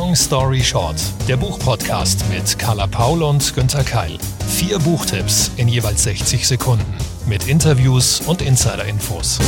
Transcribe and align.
Long 0.00 0.14
Story 0.14 0.60
Short, 0.60 0.94
der 1.26 1.36
Buchpodcast 1.36 2.24
mit 2.30 2.56
Carla 2.56 2.86
Paul 2.86 3.20
und 3.20 3.52
Günther 3.52 3.82
Keil. 3.82 4.16
Vier 4.46 4.78
Buchtipps 4.78 5.50
in 5.56 5.66
jeweils 5.66 6.04
60 6.04 6.46
Sekunden 6.46 6.86
mit 7.26 7.48
Interviews 7.48 8.20
und 8.20 8.40
Insider-Infos. 8.40 9.40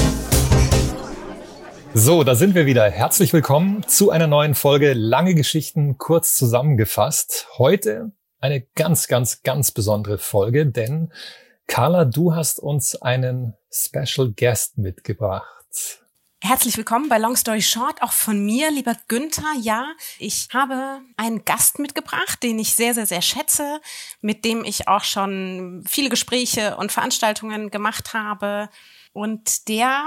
So, 1.94 2.24
da 2.24 2.34
sind 2.34 2.56
wir 2.56 2.66
wieder. 2.66 2.90
Herzlich 2.90 3.32
willkommen 3.32 3.86
zu 3.86 4.10
einer 4.10 4.26
neuen 4.26 4.56
Folge 4.56 4.92
Lange 4.92 5.36
Geschichten 5.36 5.98
kurz 5.98 6.34
zusammengefasst. 6.34 7.46
Heute 7.56 8.10
eine 8.40 8.60
ganz, 8.74 9.06
ganz, 9.06 9.44
ganz 9.44 9.70
besondere 9.70 10.18
Folge, 10.18 10.66
denn 10.66 11.12
Carla, 11.68 12.04
du 12.04 12.34
hast 12.34 12.58
uns 12.58 13.00
einen 13.00 13.54
Special 13.70 14.32
Guest 14.36 14.78
mitgebracht. 14.78 16.00
Herzlich 16.42 16.78
willkommen 16.78 17.10
bei 17.10 17.18
Long 17.18 17.36
Story 17.36 17.60
Short, 17.60 18.00
auch 18.00 18.12
von 18.12 18.42
mir, 18.42 18.70
lieber 18.70 18.96
Günther. 19.08 19.52
Ja, 19.60 19.92
ich 20.18 20.48
habe 20.54 21.02
einen 21.18 21.44
Gast 21.44 21.78
mitgebracht, 21.78 22.42
den 22.42 22.58
ich 22.58 22.74
sehr, 22.74 22.94
sehr, 22.94 23.04
sehr 23.04 23.20
schätze, 23.20 23.82
mit 24.22 24.46
dem 24.46 24.64
ich 24.64 24.88
auch 24.88 25.04
schon 25.04 25.84
viele 25.86 26.08
Gespräche 26.08 26.78
und 26.78 26.92
Veranstaltungen 26.92 27.70
gemacht 27.70 28.14
habe. 28.14 28.70
Und 29.12 29.68
der, 29.68 30.02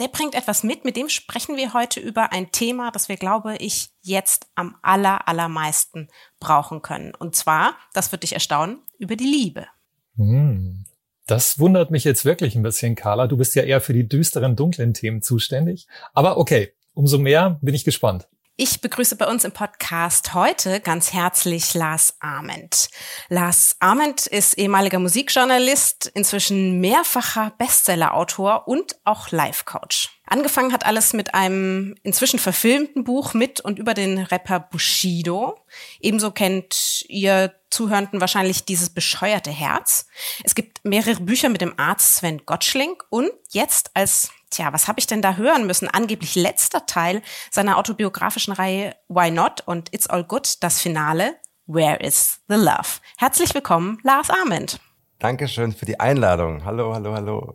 der 0.00 0.08
bringt 0.08 0.34
etwas 0.34 0.64
mit, 0.64 0.84
mit 0.84 0.96
dem 0.96 1.08
sprechen 1.08 1.56
wir 1.56 1.72
heute 1.72 2.00
über 2.00 2.32
ein 2.32 2.50
Thema, 2.50 2.90
das 2.90 3.08
wir, 3.08 3.16
glaube 3.16 3.56
ich, 3.58 3.90
jetzt 4.02 4.48
am 4.56 4.76
aller, 4.82 5.28
allermeisten 5.28 6.08
brauchen 6.40 6.82
können. 6.82 7.14
Und 7.14 7.36
zwar, 7.36 7.76
das 7.92 8.10
wird 8.10 8.24
dich 8.24 8.32
erstaunen, 8.32 8.80
über 8.98 9.14
die 9.14 9.24
Liebe. 9.24 9.68
Hm. 10.16 10.85
Das 11.26 11.58
wundert 11.58 11.90
mich 11.90 12.04
jetzt 12.04 12.24
wirklich 12.24 12.54
ein 12.54 12.62
bisschen, 12.62 12.94
Carla. 12.94 13.26
Du 13.26 13.36
bist 13.36 13.56
ja 13.56 13.64
eher 13.64 13.80
für 13.80 13.92
die 13.92 14.08
düsteren, 14.08 14.54
dunklen 14.54 14.94
Themen 14.94 15.22
zuständig. 15.22 15.88
Aber 16.14 16.38
okay, 16.38 16.72
umso 16.94 17.18
mehr 17.18 17.58
bin 17.62 17.74
ich 17.74 17.84
gespannt. 17.84 18.28
Ich 18.58 18.80
begrüße 18.80 19.16
bei 19.16 19.26
uns 19.26 19.44
im 19.44 19.50
Podcast 19.50 20.34
heute 20.34 20.80
ganz 20.80 21.12
herzlich 21.12 21.74
Lars 21.74 22.16
Ament. 22.20 22.88
Lars 23.28 23.76
Ament 23.80 24.26
ist 24.28 24.56
ehemaliger 24.56 25.00
Musikjournalist, 25.00 26.12
inzwischen 26.14 26.80
mehrfacher 26.80 27.52
Bestsellerautor 27.58 28.68
und 28.68 28.96
auch 29.04 29.30
Life-Coach. 29.30 30.15
Angefangen 30.26 30.72
hat 30.72 30.84
alles 30.84 31.12
mit 31.12 31.34
einem 31.34 31.94
inzwischen 32.02 32.38
verfilmten 32.38 33.04
Buch 33.04 33.32
mit 33.32 33.60
und 33.60 33.78
über 33.78 33.94
den 33.94 34.18
Rapper 34.18 34.60
Bushido. 34.60 35.58
Ebenso 36.00 36.32
kennt 36.32 37.04
ihr 37.08 37.54
Zuhörenden 37.70 38.20
wahrscheinlich 38.20 38.64
dieses 38.64 38.90
bescheuerte 38.90 39.50
Herz. 39.50 40.06
Es 40.42 40.54
gibt 40.54 40.84
mehrere 40.84 41.20
Bücher 41.20 41.48
mit 41.48 41.60
dem 41.60 41.78
Arzt 41.78 42.16
Sven 42.16 42.42
Gottschling 42.44 42.96
und 43.08 43.30
jetzt 43.50 43.90
als 43.94 44.30
Tja, 44.50 44.72
was 44.72 44.86
habe 44.86 45.00
ich 45.00 45.08
denn 45.08 45.22
da 45.22 45.34
hören 45.34 45.66
müssen? 45.66 45.88
Angeblich 45.88 46.36
letzter 46.36 46.86
Teil 46.86 47.20
seiner 47.50 47.78
autobiografischen 47.78 48.52
Reihe 48.52 48.94
Why 49.08 49.30
Not 49.30 49.62
und 49.66 49.92
It's 49.92 50.06
All 50.06 50.22
Good, 50.22 50.62
das 50.62 50.80
Finale 50.80 51.36
Where 51.66 51.96
is 51.96 52.38
the 52.48 52.54
Love? 52.54 53.00
Herzlich 53.18 53.52
willkommen, 53.54 53.98
Lars 54.04 54.30
Arment. 54.30 54.78
Dankeschön 55.18 55.72
für 55.72 55.86
die 55.86 55.98
Einladung. 55.98 56.64
Hallo, 56.64 56.94
hallo, 56.94 57.14
hallo. 57.14 57.54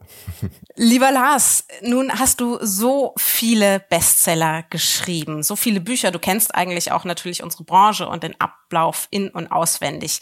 Lieber 0.76 1.12
Lars, 1.12 1.66
nun 1.82 2.12
hast 2.12 2.42
du 2.42 2.58
so 2.62 3.14
viele 3.18 3.80
Bestseller 3.80 4.64
geschrieben, 4.70 5.44
so 5.44 5.56
viele 5.56 5.80
Bücher. 5.80 6.12
Du 6.12 6.20
kennst 6.20 6.56
eigentlich 6.56 6.92
auch 6.92 7.06
natürlich 7.06 7.44
unsere 7.44 7.64
Branche 7.64 8.08
und 8.08 8.24
den 8.24 8.40
Ablauf 8.40 9.08
in 9.12 9.30
und 9.30 9.52
auswendig. 9.52 10.20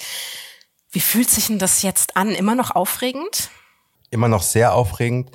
Wie 0.91 0.99
fühlt 0.99 1.29
sich 1.29 1.47
denn 1.47 1.59
das 1.59 1.81
jetzt 1.81 2.17
an? 2.17 2.31
Immer 2.31 2.55
noch 2.55 2.71
aufregend? 2.71 3.49
Immer 4.11 4.27
noch 4.27 4.41
sehr 4.41 4.73
aufregend 4.73 5.31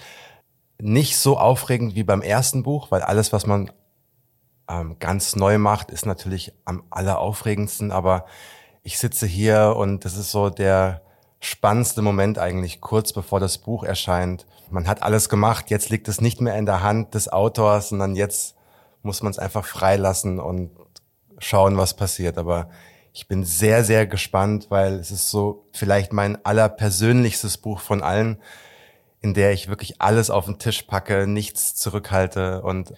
nicht 0.81 1.17
so 1.17 1.39
aufregend 1.39 1.95
wie 1.95 2.05
beim 2.05 2.23
ersten 2.23 2.63
Buch, 2.63 2.91
weil 2.91 3.03
alles, 3.03 3.33
was 3.33 3.47
man 3.47 3.71
ähm, 4.69 4.99
ganz 4.99 5.37
neu 5.37 5.59
macht, 5.59 5.91
ist 5.91 6.07
natürlich 6.07 6.53
am 6.65 6.85
alleraufregendsten. 6.91 7.93
Aber 7.93 8.27
ich 8.83 8.99
sitze 8.99 9.27
hier 9.27 9.75
und 9.77 10.05
das 10.05 10.17
ist 10.17 10.31
so 10.31 10.51
der 10.51 11.03
spannendste 11.41 12.03
Moment 12.03 12.39
eigentlich, 12.39 12.81
kurz 12.81 13.13
bevor 13.13 13.41
das 13.41 13.59
Buch 13.59 13.85
erscheint. 13.85 14.47
Man 14.71 14.87
hat 14.87 15.03
alles 15.03 15.29
gemacht, 15.29 15.71
jetzt 15.71 15.91
liegt 15.91 16.09
es 16.09 16.21
nicht 16.21 16.41
mehr 16.41 16.57
in 16.57 16.67
der 16.67 16.83
Hand 16.83 17.15
des 17.15 17.33
Autors, 17.33 17.91
sondern 17.91 18.17
jetzt 18.17 18.57
muss 19.03 19.23
man 19.23 19.31
es 19.31 19.39
einfach 19.39 19.67
freilassen 19.67 20.41
und 20.41 20.71
schauen, 21.39 21.77
was 21.77 21.95
passiert. 21.95 22.39
Aber 22.39 22.71
ich 23.13 23.29
bin 23.29 23.45
sehr, 23.45 23.85
sehr 23.85 24.07
gespannt, 24.07 24.67
weil 24.71 24.95
es 24.95 25.11
ist 25.11 25.31
so 25.31 25.67
vielleicht 25.73 26.13
mein 26.13 26.43
allerpersönlichstes 26.45 27.59
Buch 27.59 27.81
von 27.81 28.03
allen 28.03 28.39
in 29.25 29.33
der 29.33 29.55
ich 29.55 29.69
wirklich 29.69 30.03
alles 30.03 30.29
auf 30.29 30.45
den 30.45 30.59
Tisch 30.59 30.83
packe, 30.83 31.27
nichts 31.27 31.75
zurückhalte 31.75 32.61
und 32.61 32.93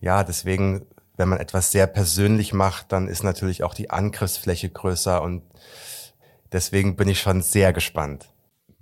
ja, 0.00 0.24
deswegen, 0.24 0.84
wenn 1.16 1.28
man 1.28 1.38
etwas 1.38 1.70
sehr 1.70 1.86
persönlich 1.86 2.52
macht, 2.52 2.90
dann 2.90 3.06
ist 3.06 3.22
natürlich 3.22 3.62
auch 3.62 3.72
die 3.72 3.88
Angriffsfläche 3.88 4.70
größer 4.70 5.22
und 5.22 5.44
deswegen 6.52 6.96
bin 6.96 7.08
ich 7.08 7.20
schon 7.20 7.42
sehr 7.42 7.72
gespannt. 7.72 8.32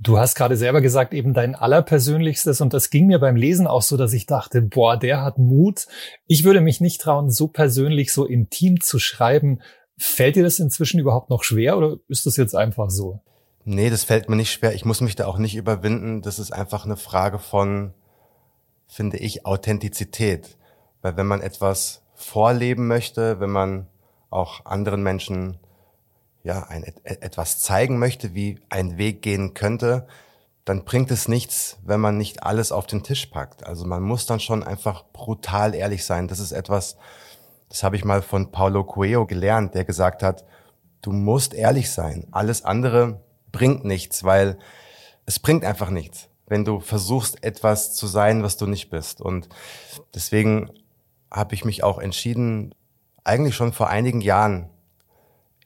Du 0.03 0.19
hast 0.19 0.35
gerade 0.35 0.57
selber 0.57 0.81
gesagt, 0.81 1.13
eben 1.13 1.35
dein 1.35 1.55
allerpersönlichstes 1.55 2.63
und 2.63 2.73
das 2.73 2.89
ging 2.89 3.07
mir 3.07 3.19
beim 3.19 3.37
Lesen 3.37 3.67
auch 3.67 3.83
so, 3.83 3.99
dass 3.99 4.15
ich 4.15 4.25
dachte, 4.25 4.63
boah, 4.63 4.97
der 4.97 5.23
hat 5.23 5.37
Mut. 5.37 5.87
Ich 6.27 6.45
würde 6.45 6.63
mich 6.63 6.81
nicht 6.81 7.03
trauen, 7.03 7.31
so 7.31 7.49
persönlich, 7.49 8.11
so 8.13 8.25
intim 8.25 8.81
zu 8.81 8.99
schreiben. 8.99 9.61
Fällt 9.99 10.37
dir 10.37 10.43
das 10.43 10.59
inzwischen 10.59 11.01
überhaupt 11.01 11.29
noch 11.29 11.45
schwer 11.45 11.77
oder 11.77 11.99
ist 12.09 12.25
das 12.25 12.39
jetzt 12.39 12.57
einfach 12.57 12.89
so? 12.89 13.21
Nee, 13.65 13.91
das 13.91 14.05
fällt 14.05 14.31
mir 14.31 14.37
nicht 14.37 14.53
schwer. 14.53 14.75
Ich 14.75 14.87
muss 14.87 15.03
mich 15.03 15.17
da 15.17 15.27
auch 15.27 15.37
nicht 15.37 15.55
überwinden. 15.55 16.23
Das 16.23 16.39
ist 16.39 16.51
einfach 16.51 16.87
eine 16.87 16.97
Frage 16.97 17.39
von, 17.39 17.93
finde 18.89 19.19
ich, 19.19 19.45
Authentizität. 19.45 20.57
Weil 21.03 21.19
wenn 21.19 21.27
man 21.27 21.43
etwas 21.43 22.03
vorleben 22.15 22.87
möchte, 22.87 23.39
wenn 23.39 23.51
man 23.51 23.87
auch 24.31 24.65
anderen 24.65 25.03
Menschen 25.03 25.59
ja 26.43 26.65
ein, 26.65 26.85
etwas 27.05 27.61
zeigen 27.61 27.99
möchte, 27.99 28.35
wie 28.35 28.61
ein 28.69 28.99
Weg 28.99 29.23
gehen 29.23 29.55
könnte, 29.55 30.07
dann 30.65 30.85
bringt 30.85 31.11
es 31.11 31.29
nichts, 31.29 31.79
wenn 31.85 32.01
man 32.01 32.17
nicht 32.17 32.43
alles 32.43 32.73
auf 32.73 32.87
den 32.87 33.03
Tisch 33.03 33.27
packt. 33.27 33.67
Also 33.67 33.87
man 33.87 34.03
muss 34.03 34.27
dann 34.27 34.41
schon 34.41 34.63
einfach 34.63 35.05
brutal 35.13 35.75
ehrlich 35.75 36.05
sein. 36.05 36.29
Das 36.29 36.39
ist 36.39 36.53
etwas, 36.53 36.97
das 37.69 37.83
habe 37.83 37.97
ich 37.97 38.05
mal 38.05 38.23
von 38.23 38.51
Paulo 38.53 38.85
Coelho 38.85 39.27
gelernt, 39.27 39.75
der 39.75 39.85
gesagt 39.85 40.23
hat, 40.23 40.45
du 41.03 41.13
musst 41.13 41.55
ehrlich 41.55 41.91
sein. 41.91 42.27
Alles 42.31 42.65
andere 42.65 43.21
bringt 43.53 43.85
nichts, 43.85 44.25
weil 44.25 44.59
es 45.27 45.39
bringt 45.39 45.65
einfach 45.65 45.91
nichts, 45.91 46.29
wenn 46.47 46.65
du 46.65 46.81
versuchst, 46.81 47.43
etwas 47.43 47.95
zu 47.95 48.07
sein, 48.07 48.43
was 48.43 48.57
du 48.57 48.67
nicht 48.67 48.91
bist. 48.91 49.21
Und 49.21 49.49
deswegen 50.15 50.71
habe 51.31 51.55
ich 51.55 51.65
mich 51.65 51.85
auch 51.85 51.99
entschieden, 51.99 52.75
eigentlich 53.25 53.55
schon 53.55 53.73
vor 53.73 53.89
einigen 53.89 54.21
Jahren 54.21 54.71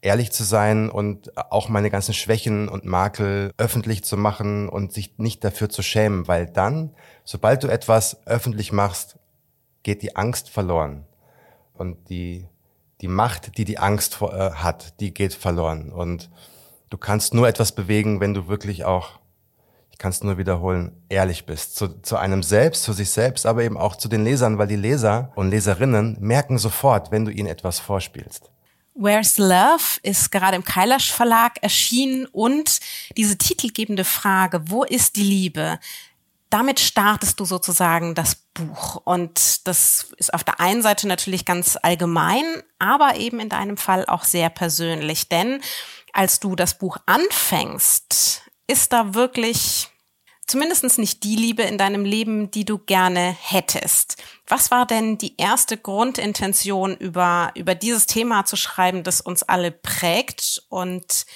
ehrlich 0.04 0.30
zu 0.32 0.44
sein 0.44 0.90
und 0.90 1.36
auch 1.50 1.68
meine 1.68 1.90
ganzen 1.90 2.14
Schwächen 2.14 2.68
und 2.68 2.84
Makel 2.84 3.52
öffentlich 3.56 4.04
zu 4.04 4.16
machen 4.16 4.68
und 4.68 4.92
sich 4.92 5.18
nicht 5.18 5.42
dafür 5.42 5.70
zu 5.70 5.82
schämen, 5.82 6.28
weil 6.28 6.46
dann, 6.46 6.94
sobald 7.24 7.64
du 7.64 7.68
etwas 7.68 8.26
öffentlich 8.26 8.70
machst, 8.70 9.18
geht 9.82 10.02
die 10.02 10.14
Angst 10.14 10.50
verloren 10.50 11.06
und 11.72 12.08
die 12.10 12.46
die 13.00 13.08
Macht, 13.08 13.58
die 13.58 13.64
die 13.64 13.78
Angst 13.78 14.14
vor, 14.14 14.32
äh, 14.32 14.52
hat, 14.52 14.98
die 15.00 15.12
geht 15.12 15.34
verloren 15.34 15.90
und 15.90 16.30
du 16.90 16.96
kannst 16.96 17.34
nur 17.34 17.48
etwas 17.48 17.72
bewegen, 17.72 18.20
wenn 18.20 18.34
du 18.34 18.46
wirklich 18.46 18.84
auch, 18.84 19.18
ich 19.90 19.98
kann 19.98 20.10
es 20.10 20.22
nur 20.22 20.38
wiederholen, 20.38 20.92
ehrlich 21.08 21.44
bist. 21.44 21.76
Zu, 21.76 22.00
zu 22.00 22.16
einem 22.16 22.42
selbst, 22.42 22.82
zu 22.84 22.92
sich 22.92 23.10
selbst, 23.10 23.46
aber 23.46 23.62
eben 23.62 23.76
auch 23.76 23.96
zu 23.96 24.08
den 24.08 24.24
Lesern, 24.24 24.58
weil 24.58 24.68
die 24.68 24.76
Leser 24.76 25.32
und 25.34 25.50
Leserinnen 25.50 26.16
merken 26.20 26.56
sofort, 26.56 27.10
wenn 27.10 27.24
du 27.24 27.30
ihnen 27.30 27.48
etwas 27.48 27.78
vorspielst. 27.78 28.50
Where's 28.94 29.38
Love 29.38 29.98
ist 30.02 30.30
gerade 30.30 30.56
im 30.56 30.64
Kailash 30.64 31.12
Verlag 31.12 31.62
erschienen 31.62 32.26
und 32.26 32.78
diese 33.16 33.36
titelgebende 33.36 34.04
Frage, 34.04 34.70
wo 34.70 34.84
ist 34.84 35.16
die 35.16 35.24
Liebe? 35.24 35.80
Damit 36.48 36.78
startest 36.78 37.40
du 37.40 37.44
sozusagen 37.44 38.14
das 38.14 38.36
Buch. 38.54 39.02
Und 39.04 39.66
das 39.66 40.12
ist 40.16 40.32
auf 40.32 40.44
der 40.44 40.60
einen 40.60 40.82
Seite 40.82 41.08
natürlich 41.08 41.44
ganz 41.44 41.76
allgemein, 41.82 42.44
aber 42.78 43.16
eben 43.16 43.40
in 43.40 43.48
deinem 43.48 43.76
Fall 43.76 44.06
auch 44.06 44.22
sehr 44.22 44.48
persönlich. 44.48 45.28
Denn 45.28 45.60
als 46.12 46.38
du 46.38 46.54
das 46.54 46.78
Buch 46.78 46.98
anfängst, 47.06 48.42
ist 48.68 48.92
da 48.92 49.14
wirklich 49.14 49.90
zumindest 50.46 50.98
nicht 50.98 51.24
die 51.24 51.36
Liebe 51.36 51.62
in 51.62 51.78
deinem 51.78 52.04
Leben, 52.04 52.50
die 52.50 52.64
du 52.64 52.78
gerne 52.78 53.36
hättest. 53.40 54.22
Was 54.46 54.70
war 54.70 54.86
denn 54.86 55.18
die 55.18 55.36
erste 55.36 55.76
Grundintention, 55.76 56.96
über, 56.96 57.50
über 57.54 57.74
dieses 57.74 58.06
Thema 58.06 58.44
zu 58.44 58.56
schreiben, 58.56 59.02
das 59.02 59.20
uns 59.20 59.42
alle 59.42 59.70
prägt? 59.70 60.62
Und 60.68 61.26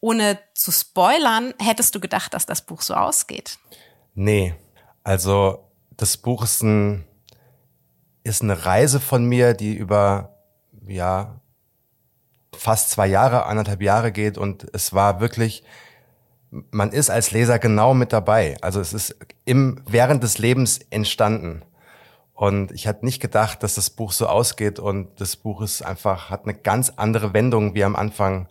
ohne 0.00 0.38
zu 0.54 0.72
spoilern, 0.72 1.54
hättest 1.58 1.94
du 1.94 2.00
gedacht, 2.00 2.34
dass 2.34 2.46
das 2.46 2.64
Buch 2.64 2.82
so 2.82 2.94
ausgeht? 2.94 3.58
Nee, 4.14 4.54
also 5.02 5.70
das 5.90 6.16
Buch 6.16 6.42
ist, 6.42 6.62
ein, 6.62 7.04
ist 8.24 8.42
eine 8.42 8.64
Reise 8.64 9.00
von 9.00 9.24
mir, 9.24 9.54
die 9.54 9.74
über 9.74 10.36
ja 10.86 11.40
fast 12.54 12.90
zwei 12.90 13.06
Jahre, 13.06 13.46
anderthalb 13.46 13.82
Jahre 13.82 14.12
geht 14.12 14.38
und 14.38 14.66
es 14.72 14.92
war 14.92 15.20
wirklich, 15.20 15.62
man 16.70 16.92
ist 16.92 17.10
als 17.10 17.30
Leser 17.30 17.58
genau 17.58 17.94
mit 17.94 18.12
dabei. 18.12 18.56
Also 18.60 18.80
es 18.80 18.92
ist 18.92 19.16
im, 19.44 19.80
während 19.86 20.22
des 20.22 20.38
Lebens 20.38 20.80
entstanden. 20.90 21.62
Und 22.34 22.72
ich 22.72 22.86
hatte 22.86 23.04
nicht 23.04 23.20
gedacht, 23.20 23.62
dass 23.62 23.76
das 23.76 23.90
Buch 23.90 24.12
so 24.12 24.26
ausgeht 24.26 24.78
und 24.78 25.20
das 25.20 25.36
Buch 25.36 25.62
ist 25.62 25.82
einfach, 25.82 26.28
hat 26.28 26.44
eine 26.44 26.54
ganz 26.54 26.92
andere 26.96 27.32
Wendung 27.32 27.74
wie 27.74 27.84
am 27.84 27.96
Anfang, 27.96 28.48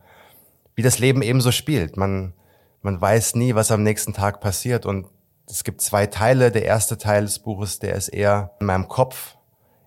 wie 0.74 0.82
das 0.82 0.98
Leben 0.98 1.22
eben 1.22 1.40
so 1.40 1.52
spielt. 1.52 1.96
Man, 1.96 2.34
man 2.82 3.00
weiß 3.00 3.36
nie, 3.36 3.54
was 3.54 3.72
am 3.72 3.84
nächsten 3.84 4.14
Tag 4.14 4.42
passiert 4.42 4.88
und 4.88 5.06
es 5.48 5.64
gibt 5.64 5.82
zwei 5.82 6.08
Teile. 6.08 6.52
Der 6.52 6.66
erste 6.66 6.98
Teil 6.98 7.24
des 7.24 7.40
Buches, 7.40 7.78
der 7.78 7.96
ist 7.96 8.10
eher 8.10 8.52
in 8.60 8.66
meinem 8.66 8.88
Kopf, 8.88 9.38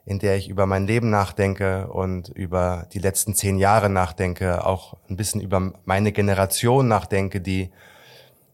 in 0.04 0.20
der 0.20 0.36
ich 0.36 0.48
über 0.48 0.66
mein 0.66 0.86
Leben 0.86 1.10
nachdenke 1.10 1.88
und 1.88 2.28
über 2.28 2.86
die 2.92 3.00
letzten 3.00 3.34
zehn 3.34 3.58
Jahre 3.58 3.90
nachdenke, 3.90 4.64
auch 4.64 4.96
ein 5.10 5.16
bisschen 5.16 5.40
über 5.40 5.72
meine 5.84 6.12
Generation 6.12 6.86
nachdenke, 6.86 7.40
die, 7.40 7.72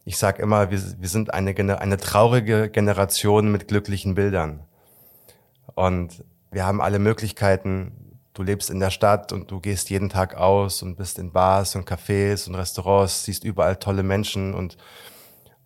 ich 0.04 0.18
sage 0.18 0.42
immer, 0.42 0.70
wir, 0.70 0.80
wir 1.00 1.08
sind 1.08 1.32
eine, 1.32 1.80
eine 1.80 1.96
traurige 1.96 2.68
Generation 2.68 3.50
mit 3.50 3.68
glücklichen 3.68 4.14
Bildern. 4.14 4.64
Und 5.74 6.24
wir 6.50 6.66
haben 6.66 6.80
alle 6.80 6.98
Möglichkeiten. 6.98 8.18
Du 8.34 8.42
lebst 8.42 8.68
in 8.68 8.80
der 8.80 8.90
Stadt 8.90 9.32
und 9.32 9.50
du 9.50 9.60
gehst 9.60 9.90
jeden 9.90 10.10
Tag 10.10 10.34
aus 10.34 10.82
und 10.82 10.96
bist 10.96 11.18
in 11.18 11.32
Bars 11.32 11.74
und 11.74 11.88
Cafés 11.88 12.48
und 12.48 12.54
Restaurants, 12.54 13.24
siehst 13.24 13.44
überall 13.44 13.76
tolle 13.76 14.02
Menschen 14.02 14.54
und 14.54 14.76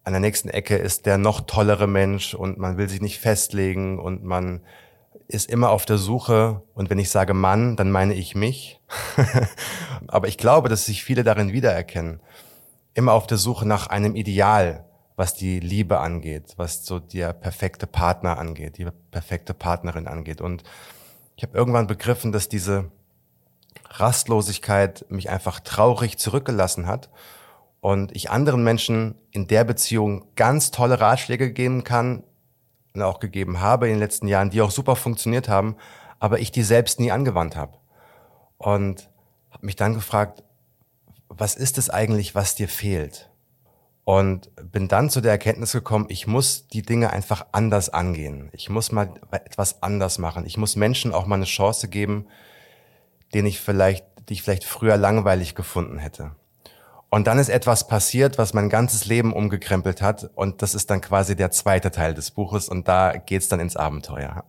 an 0.04 0.12
der 0.12 0.20
nächsten 0.20 0.48
Ecke 0.48 0.76
ist 0.76 1.04
der 1.04 1.18
noch 1.18 1.42
tollere 1.42 1.86
Mensch 1.86 2.34
und 2.34 2.58
man 2.58 2.78
will 2.78 2.88
sich 2.88 3.02
nicht 3.02 3.18
festlegen 3.18 3.98
und 3.98 4.24
man 4.24 4.62
ist 5.28 5.50
immer 5.50 5.70
auf 5.70 5.84
der 5.84 5.98
Suche 5.98 6.62
und 6.74 6.88
wenn 6.88 6.98
ich 6.98 7.10
sage 7.10 7.34
Mann, 7.34 7.76
dann 7.76 7.90
meine 7.90 8.14
ich 8.14 8.34
mich. 8.34 8.80
Aber 10.06 10.28
ich 10.28 10.38
glaube, 10.38 10.70
dass 10.70 10.86
sich 10.86 11.04
viele 11.04 11.24
darin 11.24 11.52
wiedererkennen. 11.52 12.20
Immer 12.98 13.12
auf 13.12 13.28
der 13.28 13.38
Suche 13.38 13.64
nach 13.64 13.86
einem 13.86 14.16
Ideal, 14.16 14.84
was 15.14 15.32
die 15.32 15.60
Liebe 15.60 16.00
angeht, 16.00 16.54
was 16.56 16.84
so 16.84 16.98
der 16.98 17.32
perfekte 17.32 17.86
Partner 17.86 18.40
angeht, 18.40 18.76
die 18.76 18.88
perfekte 19.12 19.54
Partnerin 19.54 20.08
angeht. 20.08 20.40
Und 20.40 20.64
ich 21.36 21.44
habe 21.44 21.56
irgendwann 21.56 21.86
begriffen, 21.86 22.32
dass 22.32 22.48
diese 22.48 22.90
Rastlosigkeit 23.88 25.06
mich 25.10 25.30
einfach 25.30 25.60
traurig 25.60 26.18
zurückgelassen 26.18 26.88
hat 26.88 27.08
und 27.80 28.16
ich 28.16 28.32
anderen 28.32 28.64
Menschen 28.64 29.14
in 29.30 29.46
der 29.46 29.62
Beziehung 29.62 30.24
ganz 30.34 30.72
tolle 30.72 31.00
Ratschläge 31.00 31.52
geben 31.52 31.84
kann 31.84 32.24
und 32.94 33.02
auch 33.02 33.20
gegeben 33.20 33.60
habe 33.60 33.86
in 33.86 33.92
den 33.92 34.00
letzten 34.00 34.26
Jahren, 34.26 34.50
die 34.50 34.60
auch 34.60 34.72
super 34.72 34.96
funktioniert 34.96 35.48
haben, 35.48 35.76
aber 36.18 36.40
ich 36.40 36.50
die 36.50 36.64
selbst 36.64 36.98
nie 36.98 37.12
angewandt 37.12 37.54
habe. 37.54 37.78
Und 38.56 39.08
habe 39.50 39.66
mich 39.66 39.76
dann 39.76 39.94
gefragt, 39.94 40.42
was 41.28 41.54
ist 41.54 41.78
es 41.78 41.90
eigentlich, 41.90 42.34
was 42.34 42.54
dir 42.54 42.68
fehlt? 42.68 43.30
Und 44.04 44.50
bin 44.72 44.88
dann 44.88 45.10
zu 45.10 45.20
der 45.20 45.32
Erkenntnis 45.32 45.72
gekommen, 45.72 46.06
ich 46.08 46.26
muss 46.26 46.66
die 46.68 46.80
Dinge 46.80 47.10
einfach 47.10 47.46
anders 47.52 47.90
angehen. 47.90 48.48
Ich 48.52 48.70
muss 48.70 48.90
mal 48.90 49.12
etwas 49.30 49.82
anders 49.82 50.18
machen. 50.18 50.46
Ich 50.46 50.56
muss 50.56 50.76
Menschen 50.76 51.12
auch 51.12 51.26
mal 51.26 51.34
eine 51.34 51.44
Chance 51.44 51.88
geben, 51.88 52.26
denen 53.34 53.48
ich 53.48 53.60
vielleicht, 53.60 54.06
die 54.28 54.32
ich 54.32 54.42
vielleicht 54.42 54.64
früher 54.64 54.96
langweilig 54.96 55.54
gefunden 55.54 55.98
hätte. 55.98 56.34
Und 57.10 57.26
dann 57.26 57.38
ist 57.38 57.48
etwas 57.48 57.86
passiert, 57.86 58.38
was 58.38 58.54
mein 58.54 58.68
ganzes 58.68 59.06
Leben 59.06 59.32
umgekrempelt 59.32 60.02
hat. 60.02 60.30
Und 60.34 60.62
das 60.62 60.74
ist 60.74 60.90
dann 60.90 61.00
quasi 61.00 61.36
der 61.36 61.50
zweite 61.50 61.90
Teil 61.90 62.14
des 62.14 62.30
Buches. 62.30 62.68
Und 62.68 62.88
da 62.88 63.12
geht's 63.14 63.48
dann 63.48 63.60
ins 63.60 63.76
Abenteuer. 63.76 64.44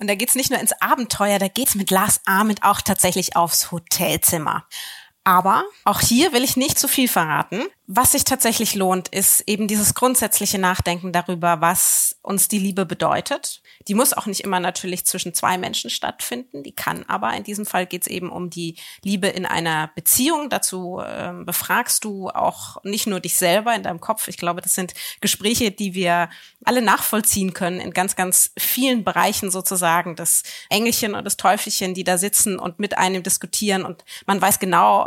Und 0.00 0.08
da 0.08 0.16
geht's 0.16 0.34
nicht 0.34 0.50
nur 0.50 0.60
ins 0.60 0.72
Abenteuer, 0.80 1.38
da 1.38 1.48
geht's 1.48 1.76
mit 1.76 1.90
Lars 1.90 2.20
Ahmed 2.26 2.62
auch 2.62 2.80
tatsächlich 2.80 3.36
aufs 3.36 3.70
Hotelzimmer. 3.70 4.66
Aber 5.24 5.64
auch 5.84 6.00
hier 6.00 6.32
will 6.32 6.44
ich 6.44 6.56
nicht 6.56 6.78
zu 6.78 6.86
viel 6.86 7.08
verraten. 7.08 7.62
Was 7.86 8.12
sich 8.12 8.24
tatsächlich 8.24 8.74
lohnt, 8.74 9.08
ist 9.08 9.42
eben 9.46 9.68
dieses 9.68 9.92
grundsätzliche 9.92 10.58
Nachdenken 10.58 11.12
darüber, 11.12 11.60
was 11.60 12.16
uns 12.22 12.48
die 12.48 12.58
Liebe 12.58 12.86
bedeutet. 12.86 13.60
Die 13.88 13.94
muss 13.94 14.14
auch 14.14 14.24
nicht 14.24 14.40
immer 14.40 14.58
natürlich 14.58 15.04
zwischen 15.04 15.34
zwei 15.34 15.58
Menschen 15.58 15.90
stattfinden. 15.90 16.62
Die 16.62 16.72
kann 16.72 17.04
aber. 17.08 17.34
In 17.34 17.44
diesem 17.44 17.66
Fall 17.66 17.84
geht 17.84 18.02
es 18.02 18.08
eben 18.08 18.30
um 18.30 18.48
die 18.48 18.76
Liebe 19.02 19.26
in 19.26 19.44
einer 19.44 19.90
Beziehung. 19.94 20.48
Dazu 20.48 20.98
äh, 21.00 21.34
befragst 21.44 22.04
du 22.04 22.30
auch 22.30 22.82
nicht 22.84 23.06
nur 23.06 23.20
dich 23.20 23.36
selber 23.36 23.74
in 23.74 23.82
deinem 23.82 24.00
Kopf. 24.00 24.28
Ich 24.28 24.38
glaube, 24.38 24.62
das 24.62 24.74
sind 24.74 24.94
Gespräche, 25.20 25.70
die 25.70 25.92
wir 25.92 26.30
alle 26.64 26.80
nachvollziehen 26.80 27.52
können 27.52 27.80
in 27.80 27.92
ganz, 27.92 28.16
ganz 28.16 28.52
vielen 28.58 29.04
Bereichen 29.04 29.50
sozusagen. 29.50 30.16
Das 30.16 30.42
Engelchen 30.70 31.14
und 31.14 31.26
das 31.26 31.36
Teufelchen, 31.36 31.92
die 31.92 32.04
da 32.04 32.16
sitzen 32.16 32.58
und 32.58 32.78
mit 32.78 32.96
einem 32.96 33.22
diskutieren 33.22 33.84
und 33.84 34.06
man 34.24 34.40
weiß 34.40 34.58
genau, 34.58 35.06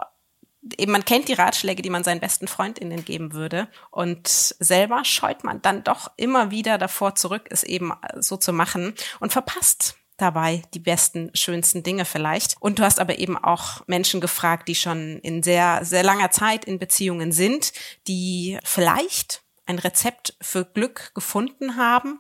eben 0.77 0.91
man 0.91 1.05
kennt 1.05 1.27
die 1.27 1.33
Ratschläge, 1.33 1.81
die 1.81 1.89
man 1.89 2.03
seinen 2.03 2.19
besten 2.19 2.47
Freundinnen 2.47 3.05
geben 3.05 3.33
würde 3.33 3.67
und 3.91 4.27
selber 4.27 5.03
scheut 5.05 5.43
man 5.43 5.61
dann 5.61 5.83
doch 5.83 6.11
immer 6.17 6.51
wieder 6.51 6.77
davor 6.77 7.15
zurück, 7.15 7.47
es 7.49 7.63
eben 7.63 7.93
so 8.15 8.37
zu 8.37 8.53
machen 8.53 8.93
und 9.19 9.33
verpasst 9.33 9.95
dabei 10.17 10.63
die 10.73 10.79
besten, 10.79 11.29
schönsten 11.35 11.83
Dinge 11.83 12.03
vielleicht. 12.03 12.55
Und 12.59 12.79
du 12.79 12.83
hast 12.83 12.99
aber 12.99 13.19
eben 13.19 13.37
auch 13.37 13.87
Menschen 13.87 14.19
gefragt, 14.19 14.67
die 14.67 14.75
schon 14.75 15.19
in 15.19 15.43
sehr, 15.43 15.85
sehr 15.85 16.03
langer 16.03 16.31
Zeit 16.31 16.65
in 16.65 16.79
Beziehungen 16.79 17.31
sind, 17.31 17.71
die 18.07 18.57
vielleicht 18.63 19.43
ein 19.67 19.79
Rezept 19.79 20.35
für 20.41 20.65
Glück 20.65 21.11
gefunden 21.13 21.77
haben 21.77 22.19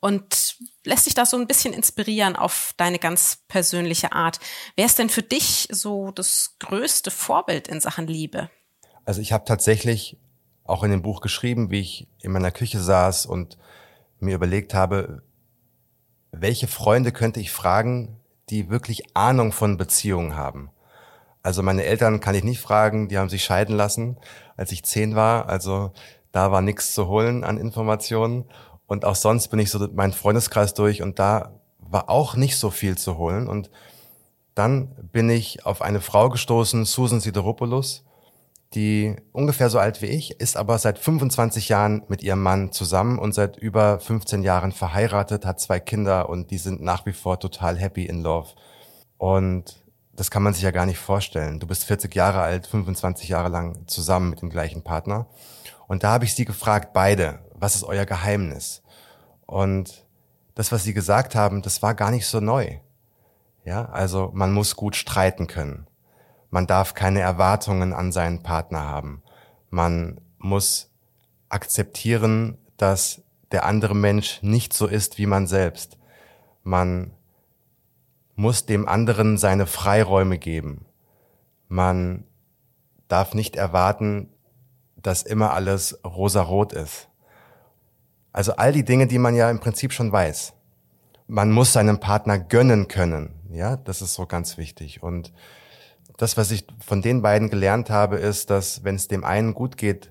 und 0.00 0.56
lässt 0.84 1.04
sich 1.04 1.14
das 1.14 1.30
so 1.30 1.36
ein 1.36 1.46
bisschen 1.46 1.72
inspirieren 1.72 2.36
auf 2.36 2.72
deine 2.76 2.98
ganz 2.98 3.38
persönliche 3.48 4.12
Art. 4.12 4.40
Wer 4.76 4.86
ist 4.86 4.98
denn 4.98 5.10
für 5.10 5.22
dich 5.22 5.68
so 5.70 6.10
das 6.10 6.56
größte 6.58 7.10
Vorbild 7.10 7.68
in 7.68 7.80
Sachen 7.80 8.06
Liebe? 8.06 8.50
Also 9.04 9.20
ich 9.20 9.32
habe 9.32 9.44
tatsächlich 9.44 10.18
auch 10.64 10.82
in 10.82 10.90
dem 10.90 11.02
Buch 11.02 11.20
geschrieben, 11.20 11.70
wie 11.70 11.80
ich 11.80 12.08
in 12.20 12.32
meiner 12.32 12.50
Küche 12.50 12.80
saß 12.80 13.26
und 13.26 13.58
mir 14.18 14.34
überlegt 14.34 14.74
habe, 14.74 15.22
welche 16.32 16.68
Freunde 16.68 17.12
könnte 17.12 17.40
ich 17.40 17.50
fragen, 17.50 18.20
die 18.50 18.70
wirklich 18.70 19.16
Ahnung 19.16 19.52
von 19.52 19.76
Beziehungen 19.76 20.36
haben. 20.36 20.70
Also 21.42 21.62
meine 21.62 21.84
Eltern 21.84 22.20
kann 22.20 22.34
ich 22.34 22.44
nicht 22.44 22.60
fragen, 22.60 23.08
die 23.08 23.18
haben 23.18 23.30
sich 23.30 23.44
scheiden 23.44 23.74
lassen, 23.74 24.18
als 24.56 24.72
ich 24.72 24.84
zehn 24.84 25.14
war. 25.14 25.48
Also 25.48 25.92
da 26.32 26.52
war 26.52 26.60
nichts 26.60 26.94
zu 26.94 27.08
holen 27.08 27.44
an 27.44 27.56
Informationen. 27.56 28.44
Und 28.90 29.04
auch 29.04 29.14
sonst 29.14 29.46
bin 29.52 29.60
ich 29.60 29.70
so 29.70 29.78
meinen 29.94 30.12
Freundeskreis 30.12 30.74
durch 30.74 31.00
und 31.00 31.20
da 31.20 31.52
war 31.78 32.10
auch 32.10 32.34
nicht 32.34 32.56
so 32.56 32.70
viel 32.70 32.98
zu 32.98 33.18
holen. 33.18 33.46
Und 33.46 33.70
dann 34.56 34.88
bin 35.12 35.30
ich 35.30 35.64
auf 35.64 35.80
eine 35.80 36.00
Frau 36.00 36.28
gestoßen, 36.28 36.84
Susan 36.84 37.20
Sideropoulos, 37.20 38.04
die 38.74 39.14
ungefähr 39.30 39.70
so 39.70 39.78
alt 39.78 40.02
wie 40.02 40.06
ich, 40.06 40.40
ist 40.40 40.56
aber 40.56 40.76
seit 40.76 40.98
25 40.98 41.68
Jahren 41.68 42.02
mit 42.08 42.24
ihrem 42.24 42.42
Mann 42.42 42.72
zusammen 42.72 43.20
und 43.20 43.32
seit 43.32 43.56
über 43.56 44.00
15 44.00 44.42
Jahren 44.42 44.72
verheiratet, 44.72 45.46
hat 45.46 45.60
zwei 45.60 45.78
Kinder 45.78 46.28
und 46.28 46.50
die 46.50 46.58
sind 46.58 46.82
nach 46.82 47.06
wie 47.06 47.12
vor 47.12 47.38
total 47.38 47.78
happy 47.78 48.06
in 48.06 48.24
love. 48.24 48.48
Und 49.18 49.84
das 50.14 50.32
kann 50.32 50.42
man 50.42 50.52
sich 50.52 50.64
ja 50.64 50.72
gar 50.72 50.86
nicht 50.86 50.98
vorstellen. 50.98 51.60
Du 51.60 51.68
bist 51.68 51.84
40 51.84 52.12
Jahre 52.12 52.40
alt, 52.40 52.66
25 52.66 53.28
Jahre 53.28 53.50
lang 53.50 53.86
zusammen 53.86 54.30
mit 54.30 54.42
dem 54.42 54.50
gleichen 54.50 54.82
Partner. 54.82 55.28
Und 55.86 56.02
da 56.02 56.10
habe 56.10 56.24
ich 56.24 56.34
sie 56.34 56.44
gefragt, 56.44 56.92
beide, 56.92 57.38
was 57.60 57.76
ist 57.76 57.84
euer 57.84 58.06
Geheimnis? 58.06 58.82
Und 59.46 60.06
das, 60.54 60.72
was 60.72 60.84
sie 60.84 60.94
gesagt 60.94 61.34
haben, 61.34 61.62
das 61.62 61.82
war 61.82 61.94
gar 61.94 62.10
nicht 62.10 62.26
so 62.26 62.40
neu. 62.40 62.78
Ja, 63.64 63.86
also 63.86 64.30
man 64.32 64.52
muss 64.52 64.76
gut 64.76 64.96
streiten 64.96 65.46
können. 65.46 65.86
Man 66.50 66.66
darf 66.66 66.94
keine 66.94 67.20
Erwartungen 67.20 67.92
an 67.92 68.10
seinen 68.10 68.42
Partner 68.42 68.84
haben. 68.84 69.22
Man 69.68 70.20
muss 70.38 70.90
akzeptieren, 71.48 72.58
dass 72.76 73.22
der 73.52 73.64
andere 73.64 73.94
Mensch 73.94 74.42
nicht 74.42 74.72
so 74.72 74.86
ist 74.86 75.18
wie 75.18 75.26
man 75.26 75.46
selbst. 75.46 75.98
Man 76.62 77.12
muss 78.34 78.64
dem 78.66 78.88
anderen 78.88 79.36
seine 79.36 79.66
Freiräume 79.66 80.38
geben. 80.38 80.86
Man 81.68 82.24
darf 83.08 83.34
nicht 83.34 83.56
erwarten, 83.56 84.32
dass 84.96 85.22
immer 85.22 85.52
alles 85.52 86.00
rosarot 86.04 86.72
ist. 86.72 87.09
Also 88.32 88.52
all 88.56 88.72
die 88.72 88.84
Dinge, 88.84 89.06
die 89.06 89.18
man 89.18 89.34
ja 89.34 89.50
im 89.50 89.60
Prinzip 89.60 89.92
schon 89.92 90.12
weiß. 90.12 90.52
Man 91.26 91.50
muss 91.50 91.72
seinem 91.72 92.00
Partner 92.00 92.38
gönnen 92.38 92.88
können. 92.88 93.34
Ja, 93.50 93.76
das 93.76 94.02
ist 94.02 94.14
so 94.14 94.26
ganz 94.26 94.56
wichtig. 94.58 95.02
Und 95.02 95.32
das, 96.16 96.36
was 96.36 96.50
ich 96.50 96.66
von 96.84 97.02
den 97.02 97.22
beiden 97.22 97.50
gelernt 97.50 97.90
habe, 97.90 98.16
ist, 98.16 98.50
dass 98.50 98.84
wenn 98.84 98.94
es 98.94 99.08
dem 99.08 99.24
einen 99.24 99.54
gut 99.54 99.76
geht, 99.76 100.10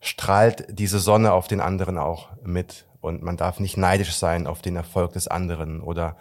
strahlt 0.00 0.66
diese 0.70 0.98
Sonne 0.98 1.32
auf 1.32 1.48
den 1.48 1.60
anderen 1.60 1.98
auch 1.98 2.30
mit. 2.42 2.86
Und 3.00 3.22
man 3.22 3.36
darf 3.36 3.60
nicht 3.60 3.76
neidisch 3.76 4.14
sein 4.14 4.46
auf 4.46 4.62
den 4.62 4.76
Erfolg 4.76 5.12
des 5.12 5.28
anderen 5.28 5.80
oder 5.80 6.16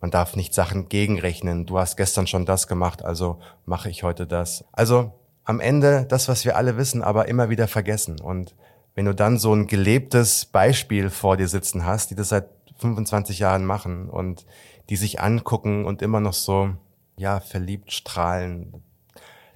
man 0.00 0.10
darf 0.10 0.36
nicht 0.36 0.52
Sachen 0.52 0.88
gegenrechnen. 0.88 1.66
Du 1.66 1.78
hast 1.78 1.96
gestern 1.96 2.26
schon 2.26 2.44
das 2.44 2.68
gemacht, 2.68 3.04
also 3.04 3.38
mache 3.64 3.88
ich 3.88 4.02
heute 4.02 4.26
das. 4.26 4.64
Also 4.72 5.12
am 5.44 5.60
Ende 5.60 6.06
das, 6.06 6.28
was 6.28 6.44
wir 6.44 6.56
alle 6.56 6.76
wissen, 6.76 7.02
aber 7.02 7.28
immer 7.28 7.50
wieder 7.50 7.68
vergessen. 7.68 8.20
Und 8.20 8.54
wenn 8.94 9.06
du 9.06 9.14
dann 9.14 9.38
so 9.38 9.52
ein 9.54 9.66
gelebtes 9.66 10.44
Beispiel 10.44 11.10
vor 11.10 11.36
dir 11.36 11.48
sitzen 11.48 11.84
hast, 11.84 12.10
die 12.10 12.14
das 12.14 12.28
seit 12.28 12.48
25 12.78 13.38
Jahren 13.38 13.64
machen 13.64 14.08
und 14.08 14.46
die 14.88 14.96
sich 14.96 15.20
angucken 15.20 15.84
und 15.84 16.02
immer 16.02 16.20
noch 16.20 16.32
so, 16.32 16.70
ja, 17.16 17.40
verliebt 17.40 17.92
strahlen. 17.92 18.82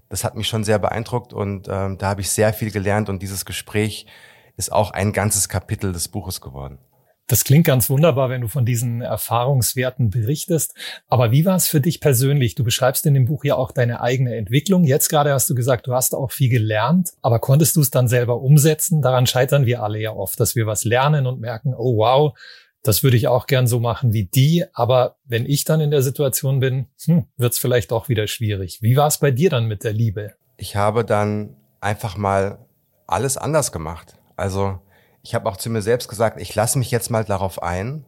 Das 0.09 0.25
hat 0.25 0.35
mich 0.35 0.49
schon 0.49 0.65
sehr 0.65 0.79
beeindruckt 0.79 1.33
und 1.33 1.69
ähm, 1.69 1.99
da 1.99 2.09
habe 2.09 2.21
ich 2.21 2.31
sehr 2.31 2.53
viel 2.53 2.71
gelernt 2.71 3.09
und 3.09 3.23
dieses 3.23 3.45
Gespräch 3.45 4.07
ist 4.57 4.73
auch 4.73 4.91
ein 4.91 5.13
ganzes 5.13 5.49
Kapitel 5.49 5.93
des 5.93 6.09
Buches 6.09 6.41
geworden. 6.41 6.79
Das 7.29 7.45
klingt 7.45 7.67
ganz 7.67 7.91
wunderbar, 7.91 8.31
wenn 8.31 8.41
du 8.41 8.49
von 8.49 8.65
diesen 8.65 9.03
Erfahrungswerten 9.03 10.09
berichtest. 10.09 10.75
Aber 11.09 11.31
wie 11.31 11.45
war 11.45 11.57
es 11.57 11.69
für 11.69 11.81
dich 11.81 12.01
persönlich? 12.01 12.55
Du 12.55 12.65
beschreibst 12.65 13.05
in 13.05 13.13
dem 13.13 13.27
Buch 13.27 13.45
ja 13.45 13.55
auch 13.55 13.71
deine 13.71 14.01
eigene 14.01 14.35
Entwicklung. 14.35 14.85
Jetzt 14.85 15.11
gerade 15.11 15.35
hast 15.35 15.49
du 15.51 15.55
gesagt, 15.55 15.87
du 15.87 15.93
hast 15.93 16.15
auch 16.15 16.33
viel 16.33 16.49
gelernt, 16.49 17.11
aber 17.21 17.39
konntest 17.39 17.77
du 17.77 17.83
es 17.83 17.91
dann 17.91 18.09
selber 18.09 18.41
umsetzen? 18.41 19.03
Daran 19.03 19.27
scheitern 19.27 19.67
wir 19.67 19.83
alle 19.83 20.01
ja 20.01 20.13
oft, 20.13 20.41
dass 20.41 20.57
wir 20.57 20.67
was 20.67 20.85
lernen 20.85 21.27
und 21.27 21.39
merken, 21.39 21.75
oh 21.77 21.99
wow, 21.99 22.39
das 22.83 23.03
würde 23.03 23.19
ich 23.19 23.29
auch 23.29 23.47
gern 23.47 23.67
so 23.67 23.79
machen 23.79 24.15
wie 24.15 24.25
die. 24.25 24.65
Aber 24.73 25.17
wenn 25.27 25.45
ich 25.45 25.65
dann 25.65 25.83
in 25.83 25.91
der 25.91 26.01
Situation 26.01 26.61
bin, 26.61 26.87
hm, 27.05 27.27
wird 27.37 27.53
es 27.53 27.59
vielleicht 27.59 27.93
auch 27.93 28.09
wieder 28.09 28.27
schwierig. 28.27 28.79
Wie 28.81 28.97
war 28.97 29.07
es 29.07 29.19
bei 29.19 29.31
dir 29.31 29.51
dann 29.51 29.67
mit 29.67 29.85
der 29.85 29.93
Liebe? 29.93 30.33
Ich 30.57 30.77
habe 30.77 31.05
dann 31.05 31.57
einfach 31.83 32.17
mal 32.17 32.65
alles 33.07 33.37
anders 33.37 33.71
gemacht. 33.71 34.17
Also 34.35 34.81
ich 35.29 35.35
habe 35.35 35.47
auch 35.47 35.59
zu 35.59 35.69
mir 35.69 35.83
selbst 35.83 36.09
gesagt, 36.09 36.41
ich 36.41 36.55
lasse 36.55 36.79
mich 36.79 36.91
jetzt 36.91 37.11
mal 37.11 37.23
darauf 37.23 37.63
ein, 37.63 38.07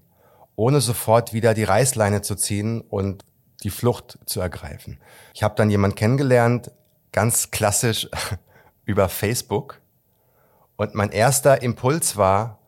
ohne 0.57 0.81
sofort 0.81 1.35
wieder 1.35 1.53
die 1.53 1.65
Reißleine 1.65 2.23
zu 2.23 2.35
ziehen 2.35 2.81
und 2.81 3.27
die 3.63 3.69
Flucht 3.69 4.19
zu 4.25 4.41
ergreifen. 4.41 4.99
Ich 5.35 5.43
habe 5.43 5.55
dann 5.55 5.69
jemand 5.69 5.97
kennengelernt, 5.97 6.71
ganz 7.13 7.51
klassisch 7.51 8.09
über 8.87 9.11
Facebook. 9.11 9.83
Und 10.77 10.95
mein 10.95 11.11
erster 11.11 11.61
Impuls 11.61 12.17
war, 12.17 12.59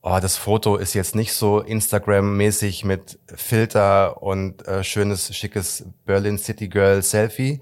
oh, 0.00 0.18
das 0.22 0.38
Foto 0.38 0.76
ist 0.76 0.94
jetzt 0.94 1.14
nicht 1.14 1.34
so 1.34 1.60
Instagram-mäßig 1.60 2.86
mit 2.86 3.18
Filter 3.26 4.22
und 4.22 4.66
äh, 4.66 4.82
schönes, 4.82 5.36
schickes 5.36 5.84
Berlin 6.06 6.38
City 6.38 6.68
Girl 6.68 7.02
Selfie, 7.02 7.60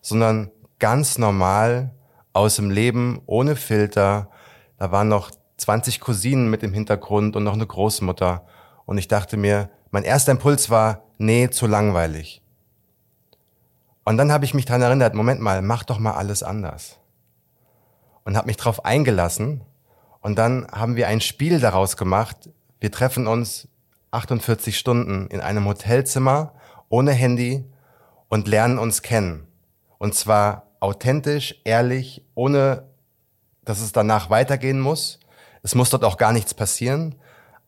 sondern 0.00 0.52
ganz 0.78 1.18
normal 1.18 1.92
aus 2.32 2.54
dem 2.54 2.70
Leben, 2.70 3.20
ohne 3.26 3.56
Filter. 3.56 4.30
Da 4.78 4.92
waren 4.92 5.08
noch 5.08 5.32
20 5.60 6.00
Cousinen 6.00 6.48
mit 6.48 6.62
im 6.62 6.72
Hintergrund 6.72 7.36
und 7.36 7.44
noch 7.44 7.52
eine 7.52 7.66
Großmutter. 7.66 8.46
Und 8.86 8.98
ich 8.98 9.08
dachte 9.08 9.36
mir, 9.36 9.68
mein 9.90 10.04
erster 10.04 10.32
Impuls 10.32 10.70
war, 10.70 11.02
nee, 11.18 11.50
zu 11.50 11.66
langweilig. 11.66 12.42
Und 14.04 14.16
dann 14.16 14.32
habe 14.32 14.44
ich 14.44 14.54
mich 14.54 14.64
daran 14.64 14.82
erinnert, 14.82 15.14
Moment 15.14 15.40
mal, 15.40 15.60
mach 15.60 15.84
doch 15.84 15.98
mal 15.98 16.14
alles 16.14 16.42
anders. 16.42 16.98
Und 18.24 18.36
habe 18.36 18.46
mich 18.46 18.56
darauf 18.56 18.84
eingelassen. 18.84 19.62
Und 20.20 20.38
dann 20.38 20.66
haben 20.72 20.96
wir 20.96 21.08
ein 21.08 21.20
Spiel 21.20 21.60
daraus 21.60 21.96
gemacht. 21.96 22.48
Wir 22.80 22.90
treffen 22.90 23.26
uns 23.26 23.68
48 24.12 24.78
Stunden 24.78 25.26
in 25.28 25.40
einem 25.40 25.66
Hotelzimmer 25.66 26.54
ohne 26.88 27.12
Handy 27.12 27.64
und 28.28 28.48
lernen 28.48 28.78
uns 28.78 29.02
kennen. 29.02 29.46
Und 29.98 30.14
zwar 30.14 30.68
authentisch, 30.80 31.60
ehrlich, 31.64 32.24
ohne 32.34 32.88
dass 33.64 33.80
es 33.80 33.92
danach 33.92 34.30
weitergehen 34.30 34.80
muss. 34.80 35.19
Es 35.62 35.74
muss 35.74 35.90
dort 35.90 36.04
auch 36.04 36.16
gar 36.16 36.32
nichts 36.32 36.54
passieren, 36.54 37.16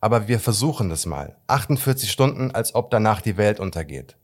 aber 0.01 0.27
wir 0.27 0.39
versuchen 0.39 0.89
das 0.89 1.05
mal. 1.05 1.37
48 1.47 2.11
Stunden, 2.11 2.51
als 2.51 2.75
ob 2.75 2.89
danach 2.91 3.21
die 3.21 3.37
Welt 3.37 3.59
untergeht. 3.59 4.17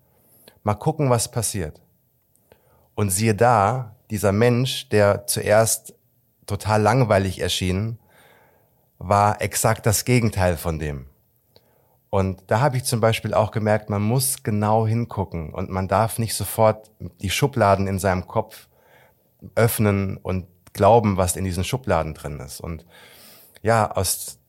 Mal 0.63 0.75
gucken, 0.75 1.09
was 1.09 1.31
passiert. 1.31 1.81
Und 2.95 3.11
siehe 3.11 3.35
da, 3.35 3.95
dieser 4.09 4.31
Mensch, 4.31 4.89
der 4.89 5.25
zuerst 5.27 5.93
total 6.47 6.81
langweilig 6.81 7.39
erschien, 7.39 7.99
war 8.97 9.41
exakt 9.41 9.85
das 9.85 10.03
Gegenteil 10.03 10.57
von 10.57 10.79
dem. 10.79 11.05
Und 12.09 12.43
da 12.47 12.59
habe 12.59 12.77
ich 12.77 12.83
zum 12.83 12.99
Beispiel 12.99 13.33
auch 13.33 13.51
gemerkt, 13.51 13.89
man 13.89 14.01
muss 14.01 14.43
genau 14.43 14.88
hingucken 14.88 15.53
und 15.53 15.69
man 15.69 15.88
darf 15.88 16.17
nicht 16.17 16.33
sofort 16.33 16.91
die 17.21 17.29
Schubladen 17.29 17.88
in 17.88 17.99
seinem 17.99 18.27
Kopf 18.27 18.67
öffnen 19.55 20.17
und 20.17 20.47
glauben, 20.73 21.17
was 21.17 21.35
in 21.35 21.45
diesen 21.45 21.63
Schubladen 21.63 22.15
drin 22.15 22.39
ist. 22.39 22.59
Und 22.59 22.85
ja, 23.62 23.92
aus, 23.92 24.39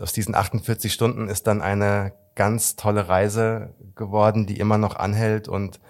aus 0.00 0.12
diesen 0.12 0.34
48 0.34 0.92
Stunden 0.92 1.28
ist 1.28 1.46
dann 1.46 1.62
eine 1.62 2.12
ganz 2.34 2.76
tolle 2.76 3.08
Reise 3.08 3.74
geworden, 3.94 4.46
die 4.46 4.58
immer 4.58 4.78
noch 4.78 4.96
anhält 4.96 5.48
und 5.48 5.80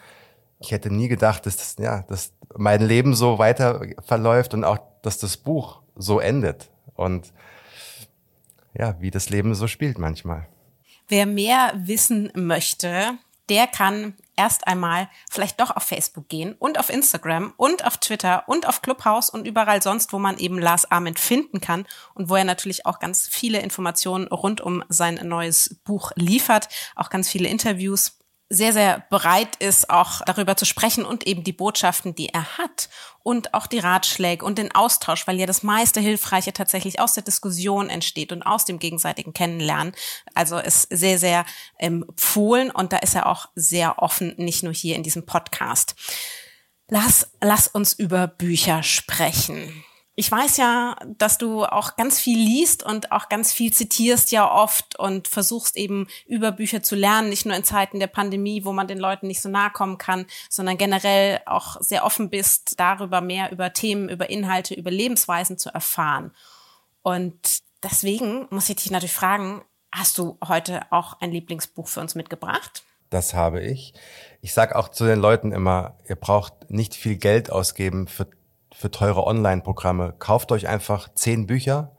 ich 0.59 0.73
hätte 0.73 0.91
nie 0.91 1.09
gedacht, 1.09 1.47
dass, 1.47 1.57
das, 1.57 1.77
ja, 1.79 2.03
dass 2.03 2.33
mein 2.57 2.81
Leben 2.81 3.15
so 3.15 3.39
weiter 3.39 3.83
verläuft 4.05 4.55
und 4.55 4.65
auch, 4.65 4.79
dass 5.03 5.19
das 5.19 5.37
Buch 5.37 5.83
so 5.95 6.19
endet. 6.19 6.71
Und 6.95 7.33
ja, 8.73 8.97
wie 9.01 9.11
das 9.11 9.29
Leben 9.29 9.55
so 9.55 9.67
spielt 9.67 9.99
manchmal. 9.99 10.47
Wer 11.09 11.27
mehr 11.27 11.73
wissen 11.77 12.33
möchte, 12.35 13.19
der 13.49 13.67
kann 13.67 14.15
erst 14.37 14.67
einmal 14.67 15.09
vielleicht 15.31 15.61
doch 15.61 15.75
auf 15.75 15.83
Facebook 15.83 16.29
gehen 16.29 16.55
und 16.59 16.79
auf 16.79 16.91
Instagram 16.91 17.53
und 17.57 17.85
auf 17.85 17.97
Twitter 17.99 18.45
und 18.47 18.69
auf 18.69 18.83
Clubhouse 18.83 19.31
und 19.31 19.47
überall 19.47 19.83
sonst, 19.83 20.13
wo 20.13 20.19
man 20.19 20.39
eben 20.39 20.59
Lars 20.59 20.91
Ament 20.91 21.19
finden 21.19 21.61
kann 21.61 21.87
und 22.15 22.29
wo 22.29 22.37
er 22.37 22.45
natürlich 22.45 22.87
auch 22.87 22.99
ganz 22.99 23.27
viele 23.27 23.61
Informationen 23.61 24.29
rund 24.29 24.61
um 24.61 24.85
sein 24.89 25.21
neues 25.23 25.81
Buch 25.85 26.13
liefert, 26.17 26.69
auch 26.95 27.11
ganz 27.11 27.29
viele 27.29 27.49
Interviews 27.49 28.19
sehr, 28.49 28.73
sehr 28.73 29.05
bereit 29.11 29.57
ist, 29.57 29.91
auch 29.91 30.21
darüber 30.25 30.57
zu 30.57 30.65
sprechen 30.65 31.05
und 31.05 31.27
eben 31.27 31.43
die 31.43 31.53
Botschaften, 31.53 32.15
die 32.15 32.29
er 32.29 32.59
hat 32.59 32.89
und 33.23 33.55
auch 33.55 33.67
die 33.67 33.81
Ratschläge 33.81 34.45
und 34.45 34.59
den 34.59 34.73
Austausch, 34.73 35.27
weil 35.27 35.39
ja 35.39 35.47
das 35.47 35.65
meiste 35.65 36.01
Hilfreiche 36.01 36.53
tatsächlich 36.53 37.01
aus 37.01 37.15
der 37.15 37.25
Diskussion 37.25 37.91
entsteht 37.91 38.31
und 38.31 38.43
aus 38.43 38.65
dem 38.65 38.79
gegenseitigen 38.79 39.33
Kennenlernen. 39.33 39.95
Also 40.35 40.59
ist 40.59 40.83
sehr, 40.91 41.19
sehr 41.19 41.45
empfohlen 41.77 42.71
und 42.71 42.93
da 42.93 42.99
ist 42.99 43.17
er 43.17 43.27
auch 43.27 43.49
sehr 43.57 44.01
offen, 44.01 44.35
nicht 44.37 44.63
nur 44.63 44.73
hier 44.73 44.95
in 44.95 45.03
diesem 45.03 45.27
Podcast. 45.27 45.97
Lass, 46.89 47.29
lass 47.41 47.67
uns 47.67 47.95
über 47.95 48.29
Bücher 48.29 48.85
sprechen. 48.85 49.85
Ich 50.19 50.33
weiß 50.33 50.57
ja, 50.57 50.97
dass 51.19 51.37
du 51.37 51.67
auch 51.67 51.97
ganz 51.97 52.19
viel 52.19 52.39
liest 52.39 52.83
und 52.83 53.13
auch 53.13 53.29
ganz 53.29 53.53
viel 53.53 53.71
zitierst 53.71 54.33
ja 54.33 54.51
oft 54.51 54.99
und 54.99 55.29
versuchst 55.29 55.77
eben 55.77 56.09
über 56.27 56.53
Bücher 56.53 56.83
zu 56.83 56.97
lernen, 56.97 57.29
nicht 57.29 57.45
nur 57.45 57.55
in 57.55 57.65
Zeiten 57.65 58.01
der 58.01 58.07
Pandemie, 58.07 58.65
wo 58.65 58.73
man 58.73 58.89
den 58.89 58.99
Leuten 58.99 59.27
nicht 59.27 59.43
so 59.43 59.51
nahe 59.51 59.71
kommen 59.71 59.99
kann, 59.99 60.25
sondern 60.49 60.79
generell 60.79 61.43
auch 61.45 61.77
sehr 61.81 62.03
offen 62.03 62.31
bist, 62.31 62.81
darüber 62.81 63.21
mehr 63.21 63.53
über 63.53 63.75
Themen, 63.75 64.09
über 64.09 64.31
Inhalte, 64.31 64.73
über 64.73 64.91
Lebensweisen 64.91 65.59
zu 65.59 65.69
erfahren. 65.69 66.33
Und 67.03 67.61
deswegen 67.83 68.47
muss 68.49 68.71
ich 68.71 68.77
dich 68.77 68.91
natürlich 68.91 69.13
fragen, 69.13 69.63
hast 69.93 70.17
du 70.17 70.39
heute 70.43 70.81
auch 70.91 71.21
ein 71.21 71.31
Lieblingsbuch 71.31 71.89
für 71.89 72.01
uns 72.01 72.15
mitgebracht? 72.15 72.85
Das 73.11 73.35
habe 73.35 73.63
ich. 73.63 73.93
Ich 74.41 74.55
sage 74.55 74.77
auch 74.77 74.89
zu 74.89 75.05
den 75.05 75.21
Leuten 75.21 75.53
immer, 75.53 75.99
ihr 76.09 76.17
braucht 76.17 76.71
nicht 76.71 76.95
viel 76.95 77.17
Geld 77.17 77.51
ausgeben 77.51 78.09
für 78.09 78.27
für 78.77 78.91
teure 78.91 79.27
Online-Programme. 79.27 80.15
Kauft 80.19 80.53
euch 80.53 80.69
einfach 80.69 81.09
zehn 81.15 81.47
Bücher 81.47 81.93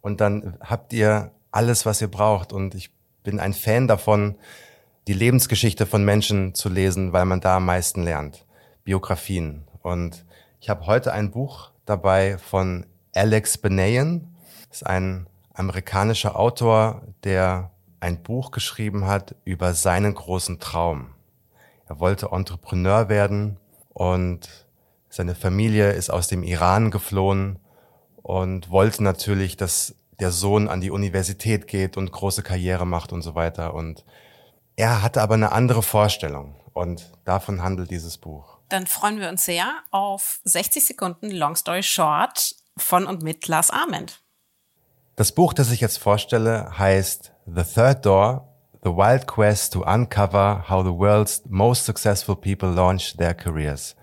und 0.00 0.20
dann 0.20 0.56
habt 0.60 0.92
ihr 0.94 1.32
alles, 1.50 1.84
was 1.84 2.00
ihr 2.00 2.10
braucht. 2.10 2.52
Und 2.52 2.74
ich 2.74 2.90
bin 3.22 3.38
ein 3.38 3.52
Fan 3.52 3.86
davon, 3.86 4.36
die 5.08 5.12
Lebensgeschichte 5.12 5.84
von 5.84 6.04
Menschen 6.04 6.54
zu 6.54 6.70
lesen, 6.70 7.12
weil 7.12 7.26
man 7.26 7.40
da 7.40 7.58
am 7.58 7.66
meisten 7.66 8.02
lernt. 8.02 8.46
Biografien. 8.82 9.64
Und 9.82 10.24
ich 10.58 10.70
habe 10.70 10.86
heute 10.86 11.12
ein 11.12 11.30
Buch 11.30 11.70
dabei 11.84 12.38
von 12.38 12.86
Alex 13.14 13.58
Benayan. 13.58 14.34
Das 14.68 14.78
ist 14.78 14.86
ein 14.86 15.26
amerikanischer 15.52 16.38
Autor, 16.38 17.02
der 17.24 17.72
ein 18.00 18.22
Buch 18.22 18.52
geschrieben 18.52 19.06
hat 19.06 19.34
über 19.44 19.74
seinen 19.74 20.14
großen 20.14 20.60
Traum. 20.60 21.08
Er 21.86 22.00
wollte 22.00 22.30
Entrepreneur 22.32 23.08
werden 23.08 23.58
und 23.90 24.65
seine 25.16 25.34
Familie 25.34 25.92
ist 25.92 26.10
aus 26.10 26.28
dem 26.28 26.42
Iran 26.42 26.90
geflohen 26.90 27.58
und 28.22 28.70
wollte 28.70 29.02
natürlich, 29.02 29.56
dass 29.56 29.96
der 30.20 30.30
Sohn 30.30 30.68
an 30.68 30.80
die 30.80 30.90
Universität 30.90 31.66
geht 31.66 31.96
und 31.96 32.12
große 32.12 32.42
Karriere 32.42 32.86
macht 32.86 33.12
und 33.12 33.22
so 33.22 33.34
weiter. 33.34 33.74
Und 33.74 34.04
er 34.76 35.02
hatte 35.02 35.22
aber 35.22 35.34
eine 35.34 35.52
andere 35.52 35.82
Vorstellung 35.82 36.54
und 36.74 37.12
davon 37.24 37.62
handelt 37.62 37.90
dieses 37.90 38.18
Buch. 38.18 38.58
Dann 38.68 38.86
freuen 38.86 39.18
wir 39.18 39.30
uns 39.30 39.44
sehr 39.44 39.72
auf 39.90 40.40
60 40.44 40.84
Sekunden 40.84 41.30
Long 41.30 41.56
Story 41.56 41.82
Short 41.82 42.54
von 42.76 43.06
und 43.06 43.22
mit 43.22 43.48
Lars 43.48 43.70
Ament. 43.70 44.22
Das 45.14 45.32
Buch, 45.32 45.54
das 45.54 45.70
ich 45.70 45.80
jetzt 45.80 45.98
vorstelle, 45.98 46.78
heißt 46.78 47.32
The 47.46 47.62
Third 47.62 48.04
Door, 48.04 48.52
The 48.82 48.90
Wild 48.90 49.26
Quest 49.26 49.72
to 49.72 49.82
Uncover 49.82 50.66
How 50.68 50.84
the 50.84 50.92
World's 50.92 51.42
Most 51.48 51.86
Successful 51.86 52.36
People 52.36 52.70
Launch 52.70 53.16
Their 53.16 53.32
Careers 53.32 53.95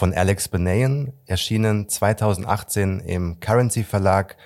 von 0.00 0.14
Alex 0.14 0.48
Benayan, 0.48 1.12
erschienen 1.26 1.90
2018 1.90 3.00
im 3.00 3.38
Currency 3.38 3.84
Verlag 3.84 4.38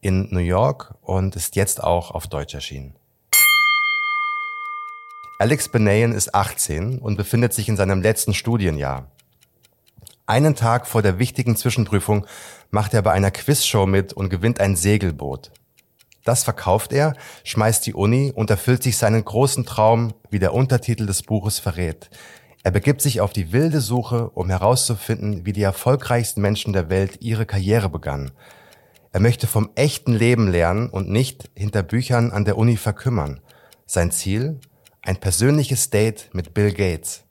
in 0.00 0.26
New 0.32 0.40
York 0.40 0.96
und 1.02 1.36
ist 1.36 1.54
jetzt 1.54 1.80
auch 1.80 2.10
auf 2.10 2.26
Deutsch 2.26 2.54
erschienen. 2.54 2.96
Alex 5.38 5.68
Benayan 5.68 6.10
ist 6.10 6.34
18 6.34 6.98
und 6.98 7.16
befindet 7.16 7.54
sich 7.54 7.68
in 7.68 7.76
seinem 7.76 8.02
letzten 8.02 8.34
Studienjahr. 8.34 9.06
Einen 10.26 10.56
Tag 10.56 10.88
vor 10.88 11.02
der 11.02 11.20
wichtigen 11.20 11.54
Zwischenprüfung 11.54 12.26
macht 12.72 12.92
er 12.92 13.02
bei 13.02 13.12
einer 13.12 13.30
Quizshow 13.30 13.86
mit 13.86 14.12
und 14.12 14.28
gewinnt 14.28 14.58
ein 14.58 14.74
Segelboot. 14.74 15.52
Das 16.24 16.42
verkauft 16.42 16.92
er, 16.92 17.14
schmeißt 17.44 17.86
die 17.86 17.94
Uni 17.94 18.32
und 18.34 18.50
erfüllt 18.50 18.82
sich 18.82 18.96
seinen 18.96 19.24
großen 19.24 19.64
Traum, 19.64 20.14
wie 20.30 20.40
der 20.40 20.52
Untertitel 20.52 21.06
des 21.06 21.22
Buches 21.22 21.60
verrät. 21.60 22.10
Er 22.62 22.70
begibt 22.70 23.00
sich 23.00 23.20
auf 23.20 23.32
die 23.32 23.52
wilde 23.52 23.80
Suche, 23.80 24.30
um 24.30 24.50
herauszufinden, 24.50 25.46
wie 25.46 25.52
die 25.52 25.62
erfolgreichsten 25.62 26.42
Menschen 26.42 26.72
der 26.72 26.90
Welt 26.90 27.18
ihre 27.20 27.46
Karriere 27.46 27.88
begannen. 27.88 28.32
Er 29.12 29.20
möchte 29.20 29.46
vom 29.46 29.70
echten 29.74 30.12
Leben 30.12 30.48
lernen 30.48 30.88
und 30.90 31.08
nicht 31.08 31.50
hinter 31.56 31.82
Büchern 31.82 32.30
an 32.30 32.44
der 32.44 32.58
Uni 32.58 32.76
verkümmern. 32.76 33.40
Sein 33.86 34.10
Ziel? 34.10 34.60
Ein 35.02 35.16
persönliches 35.16 35.88
Date 35.88 36.28
mit 36.32 36.52
Bill 36.52 36.72
Gates. 36.72 37.24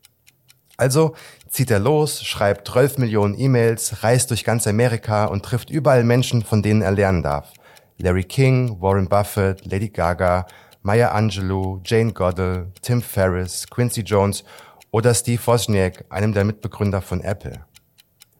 Also 0.77 1.13
zieht 1.47 1.69
er 1.69 1.79
los, 1.79 2.23
schreibt 2.23 2.67
12 2.67 2.97
Millionen 2.97 3.39
E-Mails, 3.39 4.01
reist 4.01 4.31
durch 4.31 4.43
ganz 4.43 4.65
Amerika 4.65 5.25
und 5.25 5.45
trifft 5.45 5.69
überall 5.69 6.03
Menschen, 6.03 6.41
von 6.41 6.63
denen 6.63 6.81
er 6.81 6.91
lernen 6.91 7.21
darf. 7.21 7.53
Larry 7.97 8.23
King, 8.23 8.81
Warren 8.81 9.07
Buffett, 9.07 9.65
Lady 9.65 9.89
Gaga, 9.89 10.47
Maya 10.81 11.11
Angelou, 11.11 11.81
Jane 11.83 12.13
Goddard, 12.13 12.81
Tim 12.81 13.01
Ferriss, 13.01 13.67
Quincy 13.69 14.01
Jones 14.01 14.43
oder 14.91 15.13
Steve 15.13 15.45
Wozniak, 15.45 16.05
einem 16.09 16.33
der 16.33 16.45
Mitbegründer 16.45 17.01
von 17.01 17.21
Apple. 17.21 17.65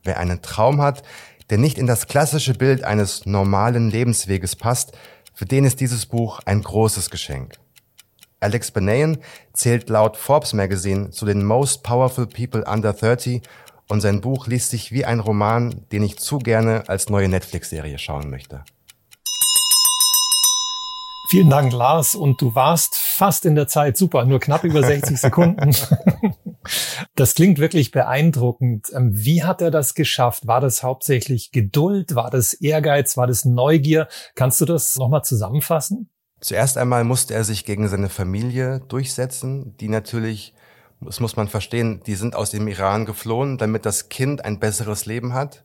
Wer 0.04 0.18
einen 0.18 0.42
Traum 0.42 0.82
hat, 0.82 1.04
der 1.50 1.58
nicht 1.58 1.78
in 1.78 1.88
das 1.88 2.08
klassische 2.08 2.54
Bild 2.54 2.84
eines 2.84 3.26
normalen 3.26 3.90
Lebensweges 3.90 4.56
passt, 4.56 4.98
für 5.34 5.46
den 5.46 5.66
ist 5.66 5.80
dieses 5.80 6.06
Buch 6.06 6.40
ein 6.46 6.62
großes 6.62 7.10
Geschenk. 7.10 7.56
Alex 8.40 8.72
Benayan 8.72 9.18
zählt 9.54 9.90
laut 9.90 10.16
Forbes 10.16 10.54
Magazine 10.54 11.12
zu 11.12 11.26
den 11.26 11.44
Most 11.44 11.84
Powerful 11.84 12.28
People 12.28 12.64
Under 12.66 12.94
30 12.94 13.42
und 13.90 14.02
sein 14.02 14.22
Buch 14.22 14.48
liest 14.48 14.70
sich 14.70 14.92
wie 14.92 15.04
ein 15.04 15.20
Roman, 15.20 15.86
den 15.92 16.04
ich 16.04 16.20
zu 16.20 16.40
gerne 16.40 16.84
als 16.88 17.10
neue 17.10 17.28
Netflix-Serie 17.28 17.98
schauen 17.98 18.30
möchte. 18.30 18.64
Vielen 21.30 21.52
Dank, 21.52 21.72
Lars. 21.74 22.16
Und 22.16 22.42
du 22.42 22.56
warst 22.56 22.96
fast 22.96 23.46
in 23.46 23.54
der 23.54 23.68
Zeit. 23.68 23.98
Super, 23.98 24.26
nur 24.26 24.40
knapp 24.40 24.64
über 24.64 24.82
60 24.82 25.18
Sekunden. 25.22 25.76
Das 27.16 27.36
klingt 27.36 27.58
wirklich 27.58 27.90
beeindruckend. 27.90 28.92
Ähm, 28.94 29.12
wie 29.14 29.44
hat 29.44 29.62
er 29.62 29.72
das 29.72 29.96
geschafft? 29.96 30.46
War 30.46 30.62
das 30.62 30.84
hauptsächlich 30.84 31.52
Geduld? 31.52 32.14
War 32.14 32.30
das 32.30 32.54
Ehrgeiz? 32.54 33.18
War 33.18 33.26
das 33.26 33.44
Neugier? 33.44 34.08
Kannst 34.36 34.62
du 34.62 34.66
das 34.66 34.96
nochmal 34.98 35.24
zusammenfassen? 35.24 36.10
Zuerst 36.42 36.78
einmal 36.78 37.06
musste 37.06 37.34
er 37.34 37.44
sich 37.44 37.66
gegen 37.66 37.88
seine 37.88 38.10
Familie 38.10 38.82
durchsetzen, 38.82 39.76
die 39.78 39.90
natürlich, 39.90 40.54
das 41.02 41.20
muss 41.22 41.38
man 41.38 41.48
verstehen, 41.48 42.04
die 42.06 42.16
sind 42.16 42.36
aus 42.36 42.52
dem 42.52 42.68
Iran 42.68 43.06
geflohen, 43.06 43.58
damit 43.58 43.86
das 43.86 44.10
Kind 44.10 44.46
ein 44.46 44.60
besseres 44.60 45.06
Leben 45.06 45.34
hat. 45.34 45.64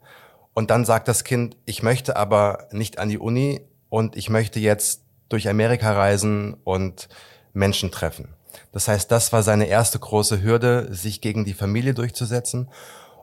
Und 0.55 0.71
dann 0.71 0.87
sagt 0.87 1.09
das 1.09 1.25
Kind, 1.25 1.57
ich 1.67 1.83
möchte 1.83 2.17
aber 2.17 2.69
nicht 2.71 2.99
an 2.99 3.11
die 3.11 3.19
Uni 3.19 3.61
und 3.91 4.17
ich 4.17 4.31
möchte 4.31 4.59
jetzt 4.59 5.04
durch 5.29 5.49
Amerika 5.49 5.93
reisen 5.93 6.55
und 6.65 7.09
Menschen 7.53 7.91
treffen. 7.91 8.35
Das 8.73 8.89
heißt, 8.89 9.11
das 9.11 9.33
war 9.33 9.43
seine 9.43 9.67
erste 9.67 9.99
große 9.99 10.43
Hürde, 10.43 10.89
sich 10.93 11.21
gegen 11.21 11.45
die 11.45 11.55
Familie 11.55 11.95
durchzusetzen. 11.95 12.69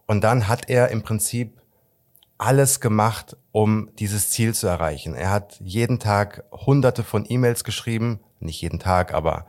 Und 0.06 0.24
dann 0.24 0.48
hat 0.48 0.70
er 0.70 0.90
im 0.90 1.04
Prinzip 1.04 1.62
alles 2.38 2.80
gemacht, 2.80 3.38
um 3.52 3.90
dieses 4.00 4.32
Ziel 4.32 4.56
zu 4.56 4.68
erreichen. 4.68 5.14
Er 5.14 5.30
hat 5.30 5.58
jeden 5.60 6.00
Tag 6.00 6.44
hunderte 6.52 7.04
von 7.04 7.26
E-Mails 7.30 7.64
geschrieben, 7.64 8.20
nicht 8.40 8.62
jeden 8.62 8.80
Tag, 8.80 9.14
aber 9.14 9.46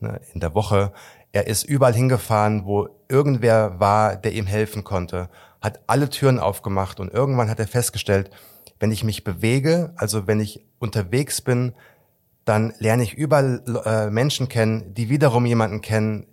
ne, 0.00 0.20
in 0.34 0.40
der 0.40 0.54
Woche. 0.54 0.92
Er 1.32 1.46
ist 1.46 1.64
überall 1.64 1.94
hingefahren, 1.94 2.66
wo 2.66 2.88
irgendwer 3.08 3.80
war, 3.80 4.16
der 4.16 4.32
ihm 4.32 4.46
helfen 4.46 4.84
konnte, 4.84 5.30
hat 5.60 5.80
alle 5.86 6.10
Türen 6.10 6.38
aufgemacht 6.38 7.00
und 7.00 7.12
irgendwann 7.12 7.48
hat 7.48 7.58
er 7.58 7.66
festgestellt, 7.66 8.30
wenn 8.78 8.92
ich 8.92 9.04
mich 9.04 9.24
bewege, 9.24 9.94
also 9.96 10.26
wenn 10.26 10.40
ich 10.40 10.64
unterwegs 10.78 11.40
bin, 11.40 11.72
dann 12.44 12.74
lerne 12.78 13.02
ich 13.02 13.14
überall 13.14 13.62
äh, 13.84 14.10
Menschen 14.10 14.48
kennen, 14.48 14.94
die 14.94 15.08
wiederum 15.08 15.46
jemanden 15.46 15.80
kennen, 15.80 16.26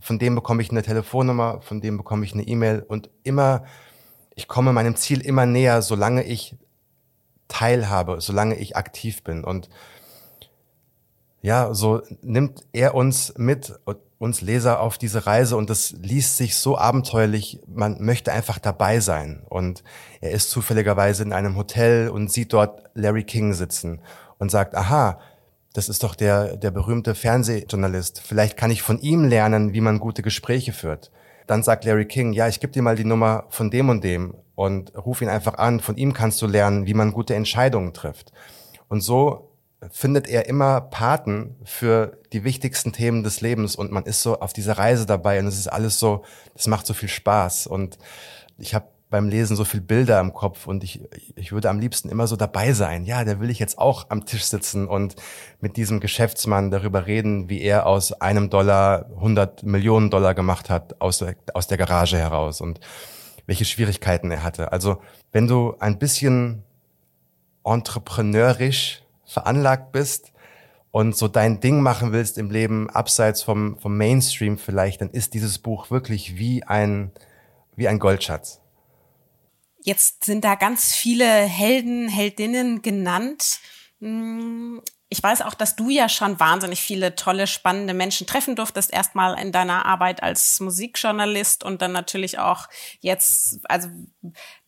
von 0.00 0.18
dem 0.18 0.34
bekomme 0.34 0.62
ich 0.62 0.70
eine 0.70 0.82
Telefonnummer, 0.82 1.62
von 1.62 1.80
dem 1.80 1.96
bekomme 1.96 2.24
ich 2.24 2.34
eine 2.34 2.42
E-Mail 2.42 2.84
und 2.86 3.08
immer, 3.22 3.64
ich 4.34 4.48
komme 4.48 4.72
meinem 4.72 4.96
Ziel 4.96 5.20
immer 5.20 5.46
näher, 5.46 5.80
solange 5.80 6.24
ich 6.24 6.56
teilhabe, 7.48 8.20
solange 8.20 8.56
ich 8.56 8.76
aktiv 8.76 9.22
bin. 9.22 9.44
Und 9.44 9.70
ja, 11.40 11.72
so 11.72 12.02
nimmt 12.20 12.66
er 12.72 12.94
uns 12.94 13.32
mit, 13.36 13.78
uns 14.18 14.40
Leser 14.40 14.80
auf 14.80 14.98
diese 14.98 15.26
Reise 15.26 15.56
und 15.56 15.70
das 15.70 15.92
liest 15.92 16.36
sich 16.36 16.56
so 16.56 16.76
abenteuerlich, 16.76 17.60
man 17.66 18.02
möchte 18.02 18.32
einfach 18.32 18.58
dabei 18.58 19.00
sein. 19.00 19.42
Und 19.48 19.84
er 20.20 20.32
ist 20.32 20.50
zufälligerweise 20.50 21.22
in 21.22 21.32
einem 21.32 21.56
Hotel 21.56 22.08
und 22.08 22.30
sieht 22.30 22.52
dort 22.52 22.90
Larry 22.94 23.24
King 23.24 23.52
sitzen 23.54 24.00
und 24.38 24.50
sagt, 24.50 24.74
aha, 24.74 25.18
das 25.74 25.88
ist 25.88 26.04
doch 26.04 26.14
der, 26.14 26.56
der 26.56 26.70
berühmte 26.70 27.14
Fernsehjournalist. 27.14 28.22
Vielleicht 28.24 28.56
kann 28.56 28.70
ich 28.70 28.80
von 28.80 29.00
ihm 29.00 29.24
lernen, 29.24 29.74
wie 29.74 29.80
man 29.80 29.98
gute 29.98 30.22
Gespräche 30.22 30.72
führt. 30.72 31.10
Dann 31.48 31.62
sagt 31.62 31.84
Larry 31.84 32.06
King, 32.06 32.32
ja, 32.32 32.48
ich 32.48 32.60
gebe 32.60 32.72
dir 32.72 32.80
mal 32.80 32.96
die 32.96 33.04
Nummer 33.04 33.44
von 33.50 33.70
dem 33.70 33.88
und 33.88 34.02
dem 34.02 34.34
und 34.54 34.96
ruf 34.96 35.20
ihn 35.20 35.28
einfach 35.28 35.54
an. 35.54 35.80
Von 35.80 35.96
ihm 35.96 36.12
kannst 36.14 36.40
du 36.40 36.46
lernen, 36.46 36.86
wie 36.86 36.94
man 36.94 37.12
gute 37.12 37.34
Entscheidungen 37.34 37.92
trifft. 37.92 38.32
Und 38.88 39.00
so 39.00 39.50
findet 39.90 40.28
er 40.28 40.46
immer 40.46 40.80
Paten 40.80 41.56
für 41.64 42.18
die 42.32 42.44
wichtigsten 42.44 42.92
Themen 42.92 43.24
des 43.24 43.40
Lebens 43.40 43.74
und 43.74 43.90
man 43.90 44.04
ist 44.04 44.22
so 44.22 44.38
auf 44.38 44.52
dieser 44.52 44.78
Reise 44.78 45.06
dabei 45.06 45.40
und 45.40 45.46
es 45.48 45.58
ist 45.58 45.68
alles 45.68 45.98
so, 45.98 46.24
das 46.54 46.68
macht 46.68 46.86
so 46.86 46.94
viel 46.94 47.08
Spaß 47.08 47.66
und 47.66 47.98
ich 48.56 48.74
habe 48.74 48.86
beim 49.10 49.28
Lesen 49.28 49.56
so 49.56 49.64
viel 49.64 49.80
Bilder 49.80 50.18
im 50.18 50.32
Kopf 50.32 50.66
und 50.66 50.82
ich, 50.82 51.00
ich 51.36 51.52
würde 51.52 51.70
am 51.70 51.78
liebsten 51.78 52.08
immer 52.08 52.26
so 52.26 52.36
dabei 52.36 52.72
sein. 52.72 53.04
Ja, 53.04 53.24
da 53.24 53.38
will 53.38 53.50
ich 53.50 53.58
jetzt 53.58 53.78
auch 53.78 54.06
am 54.10 54.24
Tisch 54.26 54.44
sitzen 54.44 54.88
und 54.88 55.14
mit 55.60 55.76
diesem 55.76 56.00
Geschäftsmann 56.00 56.70
darüber 56.70 57.06
reden, 57.06 57.48
wie 57.48 57.60
er 57.60 57.86
aus 57.86 58.12
einem 58.12 58.50
Dollar 58.50 59.06
100 59.14 59.62
Millionen 59.62 60.10
Dollar 60.10 60.34
gemacht 60.34 60.68
hat 60.68 61.00
aus 61.00 61.18
der, 61.18 61.36
aus 61.54 61.68
der 61.68 61.78
Garage 61.78 62.18
heraus 62.18 62.60
und 62.60 62.80
welche 63.46 63.64
Schwierigkeiten 63.64 64.30
er 64.30 64.42
hatte. 64.42 64.72
Also 64.72 65.00
wenn 65.32 65.46
du 65.46 65.76
ein 65.78 65.98
bisschen 65.98 66.64
entrepreneurisch 67.64 69.02
veranlagt 69.24 69.92
bist 69.92 70.32
und 70.90 71.16
so 71.16 71.28
dein 71.28 71.60
Ding 71.60 71.80
machen 71.80 72.12
willst 72.12 72.38
im 72.38 72.50
Leben, 72.50 72.90
abseits 72.90 73.42
vom, 73.42 73.78
vom 73.78 73.96
Mainstream 73.96 74.58
vielleicht, 74.58 75.00
dann 75.00 75.10
ist 75.10 75.34
dieses 75.34 75.58
Buch 75.58 75.90
wirklich 75.90 76.36
wie 76.36 76.62
ein, 76.64 77.10
wie 77.76 77.88
ein 77.88 77.98
Goldschatz. 77.98 78.60
Jetzt 79.84 80.24
sind 80.24 80.44
da 80.44 80.54
ganz 80.54 80.94
viele 80.94 81.26
Helden, 81.26 82.08
Heldinnen 82.08 82.80
genannt. 82.80 83.58
Hm, 84.00 84.80
ich 85.10 85.22
weiß 85.22 85.42
auch, 85.42 85.52
dass 85.52 85.76
du 85.76 85.90
ja 85.90 86.08
schon 86.08 86.40
wahnsinnig 86.40 86.80
viele 86.80 87.14
tolle, 87.16 87.46
spannende 87.46 87.92
Menschen 87.92 88.26
treffen 88.26 88.56
durftest. 88.56 88.90
Erstmal 88.90 89.38
in 89.38 89.52
deiner 89.52 89.84
Arbeit 89.84 90.22
als 90.22 90.58
Musikjournalist 90.60 91.64
und 91.64 91.82
dann 91.82 91.92
natürlich 91.92 92.38
auch 92.38 92.66
jetzt, 93.00 93.60
also 93.64 93.90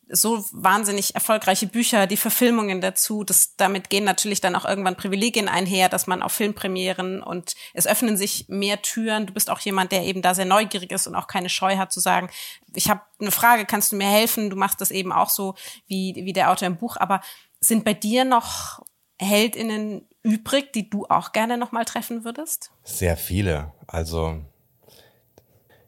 so 0.09 0.45
wahnsinnig 0.53 1.15
erfolgreiche 1.15 1.67
Bücher, 1.67 2.07
die 2.07 2.17
Verfilmungen 2.17 2.81
dazu. 2.81 3.25
Das, 3.25 3.57
damit 3.57 3.91
gehen 3.91 4.05
natürlich 4.05 4.41
dann 4.41 4.55
auch 4.55 4.65
irgendwann 4.65 4.97
Privilegien 4.97 5.49
einher, 5.49 5.89
dass 5.89 6.07
man 6.07 6.23
auf 6.23 6.33
Filmpremieren 6.33 7.23
und 7.23 7.55
es 7.75 7.87
öffnen 7.87 8.17
sich 8.17 8.49
mehr 8.49 8.83
Türen. 8.83 9.27
Du 9.27 9.35
bist 9.35 9.51
auch 9.51 9.59
jemand, 9.61 9.91
der 9.91 10.05
eben 10.05 10.23
da 10.23 10.35
sehr 10.35 10.45
neugierig 10.45 10.93
ist 10.93 11.07
und 11.07 11.17
auch 11.17 11.27
keine 11.27 11.49
Scheu 11.49 11.77
hat 11.77 11.93
zu 11.93 12.01
sagen, 12.01 12.31
ich 12.73 12.89
habe 12.89 13.01
eine 13.21 13.33
Frage, 13.33 13.65
kannst 13.65 13.93
du 13.93 13.97
mir 13.97 14.09
helfen? 14.09 14.51
Du 14.51 14.57
machst 14.57 14.81
das 14.81 14.91
eben 14.91 15.13
auch 15.13 15.31
so 15.31 15.55
wie, 15.87 16.15
wie 16.15 16.33
der 16.33 16.53
Autor 16.53 16.69
im 16.69 16.77
Buch. 16.77 16.97
Aber 16.99 17.21
sind 17.59 17.85
bei 17.85 17.95
dir 17.95 18.25
noch 18.25 18.85
HeldInnen 19.19 20.07
übrig, 20.23 20.73
die 20.73 20.89
du 20.89 21.07
auch 21.07 21.33
gerne 21.33 21.59
nochmal 21.59 21.85
treffen 21.85 22.25
würdest? 22.25 22.71
Sehr 22.85 23.17
viele. 23.17 23.73
Also 23.87 24.41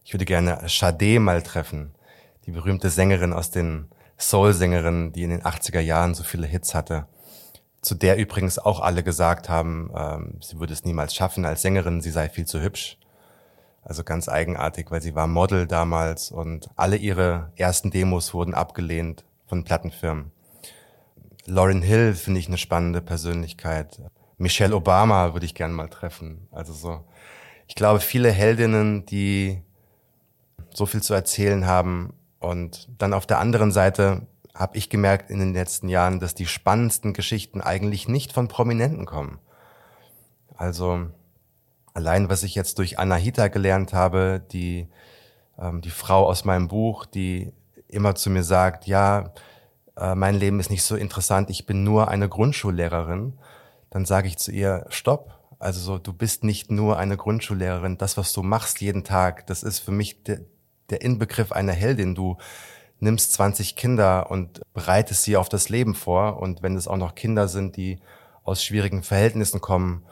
ich 0.03 0.13
würde 0.13 0.25
gerne 0.25 0.67
Sade 0.69 1.21
mal 1.21 1.43
treffen, 1.43 1.95
die 2.47 2.53
berühmte 2.53 2.91
Sängerin 2.91 3.33
aus 3.33 3.51
den 3.51 3.91
Soul-Sängerin, 4.19 5.13
die 5.13 5.23
in 5.23 5.31
den 5.31 5.43
80er 5.43 5.81
Jahren 5.81 6.15
so 6.15 6.25
viele 6.25 6.47
Hits 6.47 6.75
hatte. 6.75 7.07
Zu 7.81 7.95
der 7.95 8.17
übrigens 8.17 8.59
auch 8.59 8.81
alle 8.81 9.03
gesagt 9.03 9.49
haben, 9.49 9.91
ähm, 9.97 10.41
sie 10.43 10.59
würde 10.59 10.73
es 10.73 10.85
niemals 10.85 11.15
schaffen 11.15 11.45
als 11.45 11.63
Sängerin, 11.63 12.01
sie 12.01 12.11
sei 12.11 12.29
viel 12.29 12.45
zu 12.45 12.61
hübsch. 12.61 12.99
Also 13.83 14.05
ganz 14.05 14.29
eigenartig, 14.29 14.91
weil 14.91 15.01
sie 15.01 15.15
war 15.15 15.27
Model 15.27 15.67
damals 15.67 16.31
und 16.31 16.69
alle 16.77 16.97
ihre 16.97 17.53
ersten 17.57 17.91
Demos 17.91 18.35
wurden 18.35 18.53
abgelehnt 18.53 19.25
von 19.47 19.65
Plattenfirmen. 19.65 20.33
Lauryn 21.47 21.81
Hill 21.81 22.15
finde 22.15 22.41
ich 22.41 22.49
eine 22.49 22.59
spannende 22.59 23.01
Persönlichkeit. 23.01 24.03
Michelle 24.37 24.77
Obama 24.77 25.33
würde 25.33 25.47
ich 25.47 25.55
gern 25.55 25.73
mal 25.73 25.89
treffen. 25.89 26.49
Also 26.51 26.75
so, 26.75 27.05
ich 27.67 27.75
glaube, 27.75 28.01
viele 28.01 28.31
Heldinnen, 28.31 29.07
die 29.07 29.63
so 30.75 30.85
viel 30.85 31.03
zu 31.03 31.15
erzählen 31.15 31.67
haben, 31.67 32.13
und 32.41 32.89
dann 32.99 33.15
auf 33.15 33.27
der 33.27 33.39
anderen 33.39 33.73
Seite 33.73 34.27
habe 34.55 34.77
ich 34.77 34.91
gemerkt 34.91 35.31
in 35.31 35.39
den 35.39 35.55
letzten 35.55 35.89
Jahren, 35.89 36.21
dass 36.21 36.35
die 36.35 36.47
spannendsten 36.47 37.13
Geschichten 37.13 37.61
eigentlich 37.61 38.09
nicht 38.09 38.33
von 38.33 38.49
Prominenten 38.49 39.07
kommen. 39.07 39.39
Also 40.57 41.07
allein, 41.95 42.29
was 42.29 42.43
ich 42.43 42.55
jetzt 42.55 42.79
durch 42.79 42.99
Anahita 42.99 43.49
gelernt 43.49 43.93
habe, 43.93 44.43
die, 44.53 44.89
ähm, 45.59 45.81
die 45.81 45.91
Frau 45.91 46.27
aus 46.27 46.45
meinem 46.45 46.69
Buch, 46.69 47.07
die 47.07 47.53
immer 47.87 48.15
zu 48.15 48.31
mir 48.31 48.43
sagt, 48.43 48.87
ja, 48.87 49.33
äh, 49.97 50.15
mein 50.15 50.35
Leben 50.35 50.61
ist 50.61 50.71
nicht 50.71 50.83
so 50.83 50.97
interessant, 50.97 51.51
ich 51.51 51.67
bin 51.67 51.85
nur 51.85 52.09
eine 52.09 52.29
Grundschullehrerin, 52.29 53.35
dann 53.91 54.05
sage 54.05 54.29
ich 54.29 54.39
zu 54.39 54.53
ihr, 54.53 54.87
stopp. 54.89 55.35
Also 55.61 55.81
so, 55.81 55.99
du 55.99 56.13
bist 56.13 56.45
nicht 56.45 56.71
nur 56.71 56.99
eine 56.99 57.17
Grundschullehrerin, 57.17 57.99
das, 57.99 58.17
was 58.17 58.33
du 58.33 58.43
machst 58.43 58.81
jeden 58.81 59.03
Tag, 59.03 59.47
das 59.47 59.63
ist 59.63 59.81
für 59.81 59.91
mich 59.91 60.23
der 60.91 61.03
Inbegriff 61.03 61.53
einer 61.53 61.73
Heldin. 61.73 62.15
Du, 62.15 62.37
nimmst 63.01 63.33
20 63.35 63.77
Kinder 63.77 64.31
und 64.31 64.61
bereitest 64.75 65.23
sie 65.23 65.37
auf 65.37 65.49
das 65.49 65.69
Leben 65.69 65.95
vor. 65.95 66.41
Und 66.41 66.63
wenn 66.63 66.77
es 66.77 66.89
auch 66.89 66.97
noch 66.97 67.15
Kinder 67.15 67.49
sind, 67.49 67.77
die 67.77 67.99
aus 68.45 68.65
schwierigen 68.65 69.03
Verhältnissen 69.03 69.61
kommen 69.61 70.05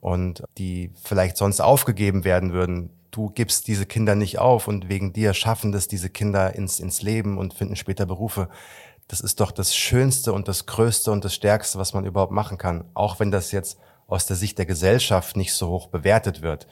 und 0.00 0.42
die 0.58 0.92
vielleicht 1.02 1.36
sonst 1.36 1.60
aufgegeben 1.60 2.24
werden 2.24 2.52
würden, 2.52 2.90
du 3.10 3.28
gibst 3.28 3.68
diese 3.68 3.84
Kinder 3.84 4.14
nicht 4.14 4.38
auf 4.38 4.68
und 4.68 4.88
wegen 4.88 5.12
dir 5.12 5.34
schaffen 5.34 5.72
das 5.72 5.88
diese 5.88 6.08
Kinder 6.08 6.54
ins, 6.54 6.80
ins 6.80 7.02
Leben 7.02 7.36
und 7.36 7.54
finden 7.54 7.76
später 7.76 8.06
Berufe. 8.06 8.48
Das 9.08 9.20
ist 9.20 9.40
doch 9.40 9.50
das 9.50 9.76
Schönste 9.76 10.32
und 10.32 10.48
das 10.48 10.64
Größte 10.64 11.12
und 11.12 11.24
das 11.24 11.34
Stärkste, 11.34 11.78
was 11.78 11.92
man 11.92 12.06
überhaupt 12.06 12.32
machen 12.32 12.56
kann. 12.56 12.84
Auch 12.94 13.20
wenn 13.20 13.30
das 13.30 13.52
jetzt 13.52 13.78
aus 14.06 14.26
der 14.26 14.36
Sicht 14.36 14.56
der 14.58 14.66
Gesellschaft 14.66 15.36
nicht 15.36 15.52
so 15.52 15.68
hoch 15.68 15.88
bewertet 15.88 16.40
wird. 16.40 16.66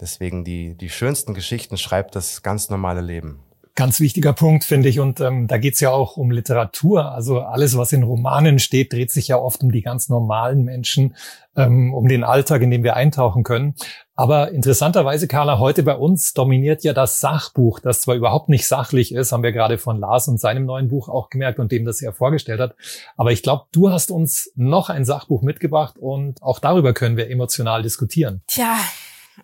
Deswegen 0.00 0.44
die, 0.44 0.74
die 0.76 0.88
schönsten 0.88 1.34
Geschichten 1.34 1.76
schreibt 1.76 2.16
das 2.16 2.42
ganz 2.42 2.70
normale 2.70 3.00
Leben. 3.00 3.40
Ganz 3.76 4.00
wichtiger 4.00 4.32
Punkt, 4.32 4.64
finde 4.64 4.88
ich. 4.88 4.98
Und 4.98 5.20
ähm, 5.20 5.46
da 5.46 5.56
geht's 5.56 5.80
ja 5.80 5.90
auch 5.90 6.16
um 6.16 6.30
Literatur. 6.30 7.12
Also 7.12 7.40
alles, 7.40 7.78
was 7.78 7.92
in 7.92 8.02
Romanen 8.02 8.58
steht, 8.58 8.92
dreht 8.92 9.12
sich 9.12 9.28
ja 9.28 9.38
oft 9.38 9.62
um 9.62 9.70
die 9.70 9.80
ganz 9.80 10.08
normalen 10.08 10.64
Menschen, 10.64 11.14
ähm, 11.56 11.94
um 11.94 12.08
den 12.08 12.24
Alltag, 12.24 12.62
in 12.62 12.70
dem 12.70 12.82
wir 12.82 12.96
eintauchen 12.96 13.42
können. 13.42 13.74
Aber 14.16 14.50
interessanterweise, 14.50 15.28
Carla, 15.28 15.58
heute 15.58 15.82
bei 15.82 15.94
uns 15.94 16.34
dominiert 16.34 16.84
ja 16.84 16.92
das 16.92 17.20
Sachbuch, 17.20 17.78
das 17.78 18.02
zwar 18.02 18.16
überhaupt 18.16 18.48
nicht 18.48 18.66
sachlich 18.66 19.14
ist, 19.14 19.32
haben 19.32 19.42
wir 19.42 19.52
gerade 19.52 19.78
von 19.78 19.98
Lars 19.98 20.28
und 20.28 20.38
seinem 20.38 20.66
neuen 20.66 20.88
Buch 20.88 21.08
auch 21.08 21.30
gemerkt 21.30 21.58
und 21.58 21.72
dem, 21.72 21.84
das 21.84 22.02
er 22.02 22.12
vorgestellt 22.12 22.60
hat. 22.60 22.74
Aber 23.16 23.32
ich 23.32 23.42
glaube, 23.42 23.64
du 23.72 23.90
hast 23.90 24.10
uns 24.10 24.52
noch 24.56 24.90
ein 24.90 25.04
Sachbuch 25.04 25.42
mitgebracht 25.42 25.96
und 25.98 26.42
auch 26.42 26.58
darüber 26.58 26.92
können 26.92 27.16
wir 27.16 27.30
emotional 27.30 27.82
diskutieren. 27.82 28.42
Tja, 28.46 28.76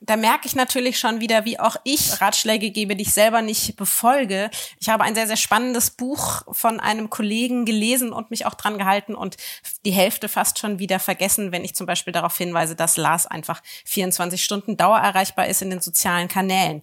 da 0.00 0.16
merke 0.16 0.46
ich 0.46 0.54
natürlich 0.54 0.98
schon 0.98 1.20
wieder, 1.20 1.44
wie 1.44 1.58
auch 1.58 1.76
ich 1.84 2.20
Ratschläge 2.20 2.70
gebe, 2.70 2.96
die 2.96 3.02
ich 3.02 3.12
selber 3.12 3.42
nicht 3.42 3.76
befolge. 3.76 4.50
Ich 4.80 4.88
habe 4.88 5.04
ein 5.04 5.14
sehr, 5.14 5.26
sehr 5.26 5.36
spannendes 5.36 5.90
Buch 5.90 6.42
von 6.50 6.80
einem 6.80 7.10
Kollegen 7.10 7.64
gelesen 7.64 8.12
und 8.12 8.30
mich 8.30 8.46
auch 8.46 8.54
dran 8.54 8.78
gehalten 8.78 9.14
und 9.14 9.36
die 9.84 9.92
Hälfte 9.92 10.28
fast 10.28 10.58
schon 10.58 10.78
wieder 10.78 10.98
vergessen, 10.98 11.52
wenn 11.52 11.64
ich 11.64 11.74
zum 11.74 11.86
Beispiel 11.86 12.12
darauf 12.12 12.36
hinweise, 12.36 12.76
dass 12.76 12.96
Lars 12.96 13.26
einfach 13.26 13.62
24 13.84 14.42
Stunden 14.42 14.76
Dauer 14.76 14.98
erreichbar 14.98 15.46
ist 15.46 15.62
in 15.62 15.70
den 15.70 15.80
sozialen 15.80 16.28
Kanälen. 16.28 16.82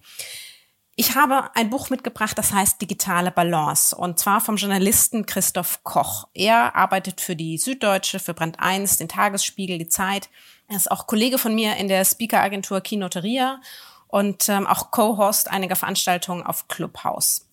Ich 0.95 1.15
habe 1.15 1.49
ein 1.55 1.71
Buch 1.71 1.89
mitgebracht, 1.89 2.37
das 2.37 2.53
heißt 2.53 2.79
Digitale 2.79 3.31
Balance 3.31 3.95
und 3.95 4.19
zwar 4.19 4.41
vom 4.41 4.57
Journalisten 4.57 5.25
Christoph 5.25 5.83
Koch. 5.83 6.27
Er 6.33 6.75
arbeitet 6.75 7.19
für 7.19 7.35
die 7.35 7.57
Süddeutsche, 7.57 8.19
für 8.19 8.35
Brand 8.35 8.59
1, 8.59 8.97
den 8.97 9.07
Tagesspiegel, 9.07 9.79
die 9.79 9.89
Zeit 9.89 10.29
er 10.67 10.77
ist 10.77 10.91
auch 10.91 11.07
Kollege 11.07 11.37
von 11.37 11.53
mir 11.53 11.75
in 11.77 11.87
der 11.87 12.05
Speaker-Agentur 12.05 12.81
Kinoteria 12.81 13.61
und 14.07 14.47
ähm, 14.49 14.67
auch 14.67 14.91
Co-Host 14.91 15.49
einiger 15.51 15.75
Veranstaltungen 15.75 16.43
auf 16.43 16.67
Clubhouse. 16.67 17.47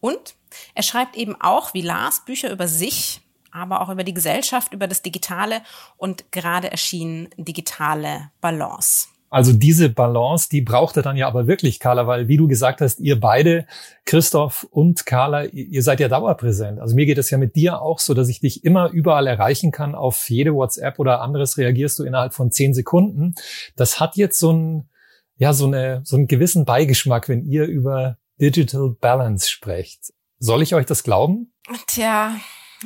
Und 0.00 0.36
er 0.74 0.82
schreibt 0.82 1.16
eben 1.16 1.40
auch, 1.40 1.74
wie 1.74 1.82
Lars, 1.82 2.24
Bücher 2.24 2.50
über 2.50 2.68
sich, 2.68 3.20
aber 3.50 3.80
auch 3.80 3.88
über 3.88 4.04
die 4.04 4.14
Gesellschaft, 4.14 4.72
über 4.72 4.86
das 4.86 5.02
Digitale 5.02 5.62
und 5.96 6.30
gerade 6.32 6.70
erschienen 6.70 7.28
Digitale 7.36 8.30
Balance. 8.40 9.08
Also 9.30 9.52
diese 9.52 9.88
Balance, 9.88 10.48
die 10.50 10.60
braucht 10.60 10.96
er 10.96 11.04
dann 11.04 11.16
ja 11.16 11.28
aber 11.28 11.46
wirklich, 11.46 11.78
Carla, 11.78 12.08
weil 12.08 12.26
wie 12.26 12.36
du 12.36 12.48
gesagt 12.48 12.80
hast, 12.80 12.98
ihr 12.98 13.18
beide, 13.18 13.64
Christoph 14.04 14.66
und 14.70 15.06
Carla, 15.06 15.44
ihr 15.44 15.84
seid 15.84 16.00
ja 16.00 16.08
dauerpräsent. 16.08 16.80
Also 16.80 16.96
mir 16.96 17.06
geht 17.06 17.16
es 17.16 17.30
ja 17.30 17.38
mit 17.38 17.54
dir 17.54 17.80
auch 17.80 18.00
so, 18.00 18.12
dass 18.12 18.28
ich 18.28 18.40
dich 18.40 18.64
immer 18.64 18.90
überall 18.90 19.28
erreichen 19.28 19.70
kann. 19.70 19.94
Auf 19.94 20.28
jede 20.30 20.52
WhatsApp 20.52 20.98
oder 20.98 21.20
anderes 21.20 21.56
reagierst 21.58 22.00
du 22.00 22.04
innerhalb 22.04 22.34
von 22.34 22.50
zehn 22.50 22.74
Sekunden. 22.74 23.36
Das 23.76 24.00
hat 24.00 24.16
jetzt 24.16 24.40
so 24.40 24.52
ein, 24.52 24.88
ja, 25.36 25.52
so 25.52 25.66
eine, 25.66 26.02
so 26.04 26.16
einen 26.16 26.26
gewissen 26.26 26.64
Beigeschmack, 26.64 27.28
wenn 27.28 27.44
ihr 27.44 27.66
über 27.66 28.18
Digital 28.40 28.96
Balance 29.00 29.48
sprecht. 29.48 30.12
Soll 30.40 30.62
ich 30.62 30.74
euch 30.74 30.86
das 30.86 31.04
glauben? 31.04 31.52
Tja, 31.86 32.34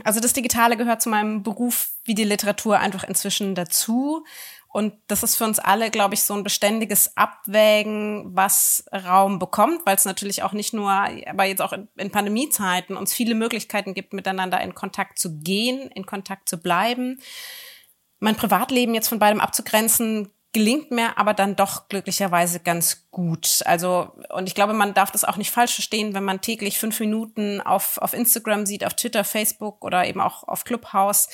also 0.02 0.20
das 0.20 0.32
Digitale 0.34 0.76
gehört 0.76 1.00
zu 1.00 1.08
meinem 1.08 1.42
Beruf 1.42 1.90
wie 2.04 2.14
die 2.14 2.24
Literatur 2.24 2.80
einfach 2.80 3.04
inzwischen 3.04 3.54
dazu. 3.54 4.24
Und 4.74 4.94
das 5.06 5.22
ist 5.22 5.36
für 5.36 5.44
uns 5.44 5.60
alle, 5.60 5.88
glaube 5.88 6.14
ich, 6.14 6.24
so 6.24 6.34
ein 6.34 6.42
beständiges 6.42 7.16
Abwägen, 7.16 8.34
was 8.34 8.84
Raum 8.92 9.38
bekommt, 9.38 9.86
weil 9.86 9.94
es 9.94 10.04
natürlich 10.04 10.42
auch 10.42 10.50
nicht 10.50 10.74
nur, 10.74 10.90
aber 10.90 11.44
jetzt 11.44 11.62
auch 11.62 11.72
in, 11.72 11.86
in, 11.96 12.10
Pandemiezeiten 12.10 12.96
uns 12.96 13.14
viele 13.14 13.36
Möglichkeiten 13.36 13.94
gibt, 13.94 14.12
miteinander 14.12 14.60
in 14.60 14.74
Kontakt 14.74 15.20
zu 15.20 15.38
gehen, 15.38 15.92
in 15.94 16.06
Kontakt 16.06 16.48
zu 16.48 16.58
bleiben. 16.58 17.20
Mein 18.18 18.34
Privatleben 18.34 18.94
jetzt 18.94 19.06
von 19.06 19.20
beidem 19.20 19.40
abzugrenzen, 19.40 20.32
gelingt 20.52 20.90
mir 20.90 21.18
aber 21.18 21.34
dann 21.34 21.54
doch 21.54 21.86
glücklicherweise 21.86 22.58
ganz 22.58 23.06
gut. 23.12 23.60
Also, 23.66 24.12
und 24.30 24.48
ich 24.48 24.56
glaube, 24.56 24.72
man 24.72 24.92
darf 24.92 25.12
das 25.12 25.24
auch 25.24 25.36
nicht 25.36 25.52
falsch 25.52 25.74
verstehen, 25.74 26.14
wenn 26.14 26.24
man 26.24 26.40
täglich 26.40 26.80
fünf 26.80 26.98
Minuten 26.98 27.60
auf, 27.60 27.98
auf 27.98 28.12
Instagram 28.12 28.66
sieht, 28.66 28.84
auf 28.84 28.94
Twitter, 28.94 29.22
Facebook 29.22 29.84
oder 29.84 30.04
eben 30.04 30.20
auch 30.20 30.48
auf 30.48 30.64
Clubhouse 30.64 31.28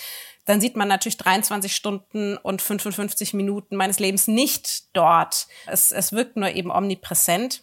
dann 0.50 0.60
sieht 0.60 0.74
man 0.74 0.88
natürlich 0.88 1.16
23 1.16 1.72
Stunden 1.72 2.36
und 2.36 2.60
55 2.60 3.34
Minuten 3.34 3.76
meines 3.76 4.00
Lebens 4.00 4.26
nicht 4.26 4.96
dort. 4.96 5.46
Es, 5.66 5.92
es 5.92 6.10
wirkt 6.10 6.36
nur 6.36 6.50
eben 6.50 6.72
omnipräsent. 6.72 7.62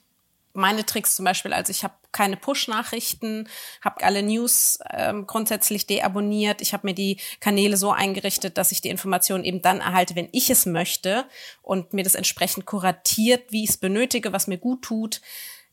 Meine 0.54 0.86
Tricks 0.86 1.18
zum 1.18 1.26
Beispiel, 1.26 1.52
also 1.52 1.70
ich 1.70 1.84
habe 1.84 1.96
keine 2.14 2.38
Push-Nachrichten, 2.38 3.50
habe 3.84 4.06
alle 4.06 4.24
News 4.24 4.80
ähm, 4.92 5.28
grundsätzlich 5.28 5.86
deabonniert. 5.86 6.62
Ich 6.62 6.72
habe 6.72 6.88
mir 6.88 6.94
die 6.94 7.20
Kanäle 7.42 7.76
so 7.76 7.92
eingerichtet, 7.92 8.58
dass 8.58 8.72
ich 8.72 8.80
die 8.80 8.88
Informationen 8.88 9.44
eben 9.44 9.62
dann 9.62 9.82
erhalte, 9.82 10.16
wenn 10.16 10.30
ich 10.32 10.50
es 10.50 10.66
möchte 10.66 11.26
und 11.62 11.92
mir 11.92 12.06
das 12.06 12.16
entsprechend 12.16 12.66
kuratiert, 12.66 13.52
wie 13.52 13.66
ich 13.66 13.72
es 13.72 13.78
benötige, 13.78 14.32
was 14.32 14.48
mir 14.48 14.60
gut 14.60 14.84
tut. 14.84 15.20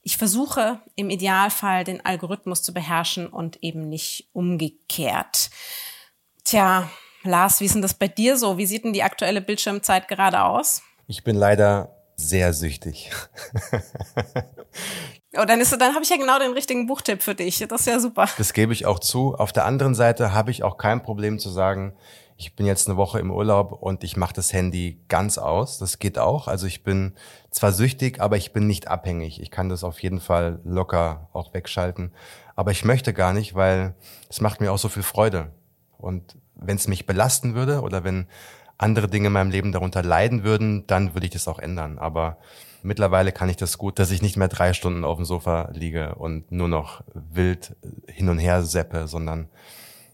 Ich 0.02 0.16
versuche 0.16 0.80
im 0.96 1.10
Idealfall 1.10 1.84
den 1.84 2.04
Algorithmus 2.04 2.64
zu 2.64 2.74
beherrschen 2.74 3.28
und 3.28 3.62
eben 3.62 3.88
nicht 3.88 4.26
umgekehrt. 4.32 5.50
Tja, 6.42 6.90
Lars, 7.24 7.60
wie 7.60 7.64
ist 7.64 7.74
denn 7.74 7.82
das 7.82 7.94
bei 7.94 8.08
dir 8.08 8.36
so? 8.36 8.58
Wie 8.58 8.66
sieht 8.66 8.84
denn 8.84 8.92
die 8.92 9.02
aktuelle 9.02 9.40
Bildschirmzeit 9.40 10.08
gerade 10.08 10.42
aus? 10.44 10.82
Ich 11.06 11.24
bin 11.24 11.36
leider 11.36 11.94
sehr 12.16 12.52
süchtig. 12.52 13.10
oh, 15.36 15.44
dann 15.46 15.60
ist 15.60 15.72
dann 15.72 15.94
habe 15.94 16.02
ich 16.02 16.10
ja 16.10 16.16
genau 16.16 16.38
den 16.38 16.52
richtigen 16.52 16.86
Buchtipp 16.86 17.22
für 17.22 17.34
dich. 17.34 17.58
Das 17.68 17.80
ist 17.80 17.86
ja 17.86 17.98
super. 17.98 18.28
Das 18.38 18.52
gebe 18.52 18.72
ich 18.72 18.86
auch 18.86 18.98
zu. 18.98 19.34
Auf 19.34 19.52
der 19.52 19.64
anderen 19.64 19.94
Seite 19.94 20.32
habe 20.32 20.50
ich 20.50 20.62
auch 20.62 20.76
kein 20.76 21.02
Problem 21.02 21.38
zu 21.38 21.50
sagen, 21.50 21.94
ich 22.36 22.56
bin 22.56 22.66
jetzt 22.66 22.88
eine 22.88 22.96
Woche 22.96 23.20
im 23.20 23.30
Urlaub 23.30 23.72
und 23.72 24.02
ich 24.02 24.16
mache 24.16 24.34
das 24.34 24.52
Handy 24.52 25.00
ganz 25.08 25.38
aus. 25.38 25.78
Das 25.78 25.98
geht 25.98 26.18
auch. 26.18 26.48
Also 26.48 26.66
ich 26.66 26.82
bin 26.82 27.14
zwar 27.50 27.72
süchtig, 27.72 28.20
aber 28.20 28.36
ich 28.36 28.52
bin 28.52 28.66
nicht 28.66 28.88
abhängig. 28.88 29.40
Ich 29.40 29.50
kann 29.50 29.68
das 29.68 29.84
auf 29.84 30.00
jeden 30.00 30.20
Fall 30.20 30.60
locker 30.64 31.28
auch 31.32 31.54
wegschalten. 31.54 32.12
Aber 32.56 32.70
ich 32.70 32.84
möchte 32.84 33.12
gar 33.12 33.32
nicht, 33.32 33.54
weil 33.54 33.94
es 34.28 34.40
macht 34.40 34.60
mir 34.60 34.72
auch 34.72 34.78
so 34.78 34.88
viel 34.88 35.02
Freude. 35.02 35.52
Und 35.96 36.36
wenn 36.54 36.76
es 36.76 36.88
mich 36.88 37.06
belasten 37.06 37.54
würde 37.54 37.80
oder 37.82 38.04
wenn 38.04 38.26
andere 38.78 39.08
Dinge 39.08 39.28
in 39.28 39.32
meinem 39.32 39.50
Leben 39.50 39.72
darunter 39.72 40.02
leiden 40.02 40.44
würden, 40.44 40.86
dann 40.86 41.14
würde 41.14 41.26
ich 41.26 41.32
das 41.32 41.48
auch 41.48 41.58
ändern. 41.58 41.98
Aber 41.98 42.38
mittlerweile 42.82 43.32
kann 43.32 43.48
ich 43.48 43.56
das 43.56 43.78
gut, 43.78 43.98
dass 43.98 44.10
ich 44.10 44.22
nicht 44.22 44.36
mehr 44.36 44.48
drei 44.48 44.72
Stunden 44.72 45.04
auf 45.04 45.16
dem 45.16 45.24
Sofa 45.24 45.70
liege 45.72 46.16
und 46.16 46.50
nur 46.50 46.68
noch 46.68 47.02
wild 47.14 47.76
hin 48.06 48.28
und 48.28 48.38
her 48.38 48.62
seppe, 48.62 49.08
sondern 49.08 49.48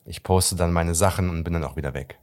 ich 0.04 0.22
poste 0.22 0.56
dann 0.56 0.72
meine 0.72 0.94
Sachen 0.94 1.30
und 1.30 1.44
bin 1.44 1.54
dann 1.54 1.64
auch 1.64 1.76
wieder 1.76 1.94
weg. 1.94 2.18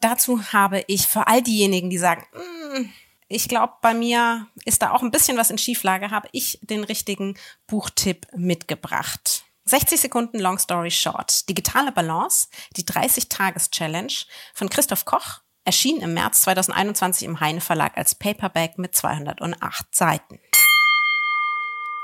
Dazu 0.00 0.42
habe 0.52 0.82
ich 0.86 1.06
für 1.06 1.26
all 1.26 1.42
diejenigen, 1.42 1.90
die 1.90 1.98
sagen, 1.98 2.24
mm, 2.32 2.86
ich 3.28 3.48
glaube, 3.48 3.74
bei 3.82 3.94
mir 3.94 4.46
ist 4.64 4.82
da 4.82 4.92
auch 4.92 5.02
ein 5.02 5.10
bisschen 5.10 5.36
was 5.36 5.50
in 5.50 5.58
Schieflage, 5.58 6.10
habe 6.10 6.28
ich 6.32 6.58
den 6.62 6.82
richtigen 6.82 7.36
Buchtipp 7.66 8.26
mitgebracht. 8.34 9.44
60 9.70 10.00
Sekunden 10.00 10.40
Long 10.40 10.58
Story 10.58 10.90
Short. 10.90 11.48
Digitale 11.48 11.92
Balance, 11.92 12.48
die 12.76 12.82
30-Tages-Challenge 12.82 14.12
von 14.52 14.68
Christoph 14.68 15.04
Koch, 15.04 15.42
erschien 15.64 16.00
im 16.00 16.12
März 16.12 16.42
2021 16.42 17.24
im 17.24 17.38
Heine 17.38 17.60
Verlag 17.60 17.96
als 17.96 18.16
Paperback 18.16 18.78
mit 18.78 18.96
208 18.96 19.94
Seiten. 19.94 20.40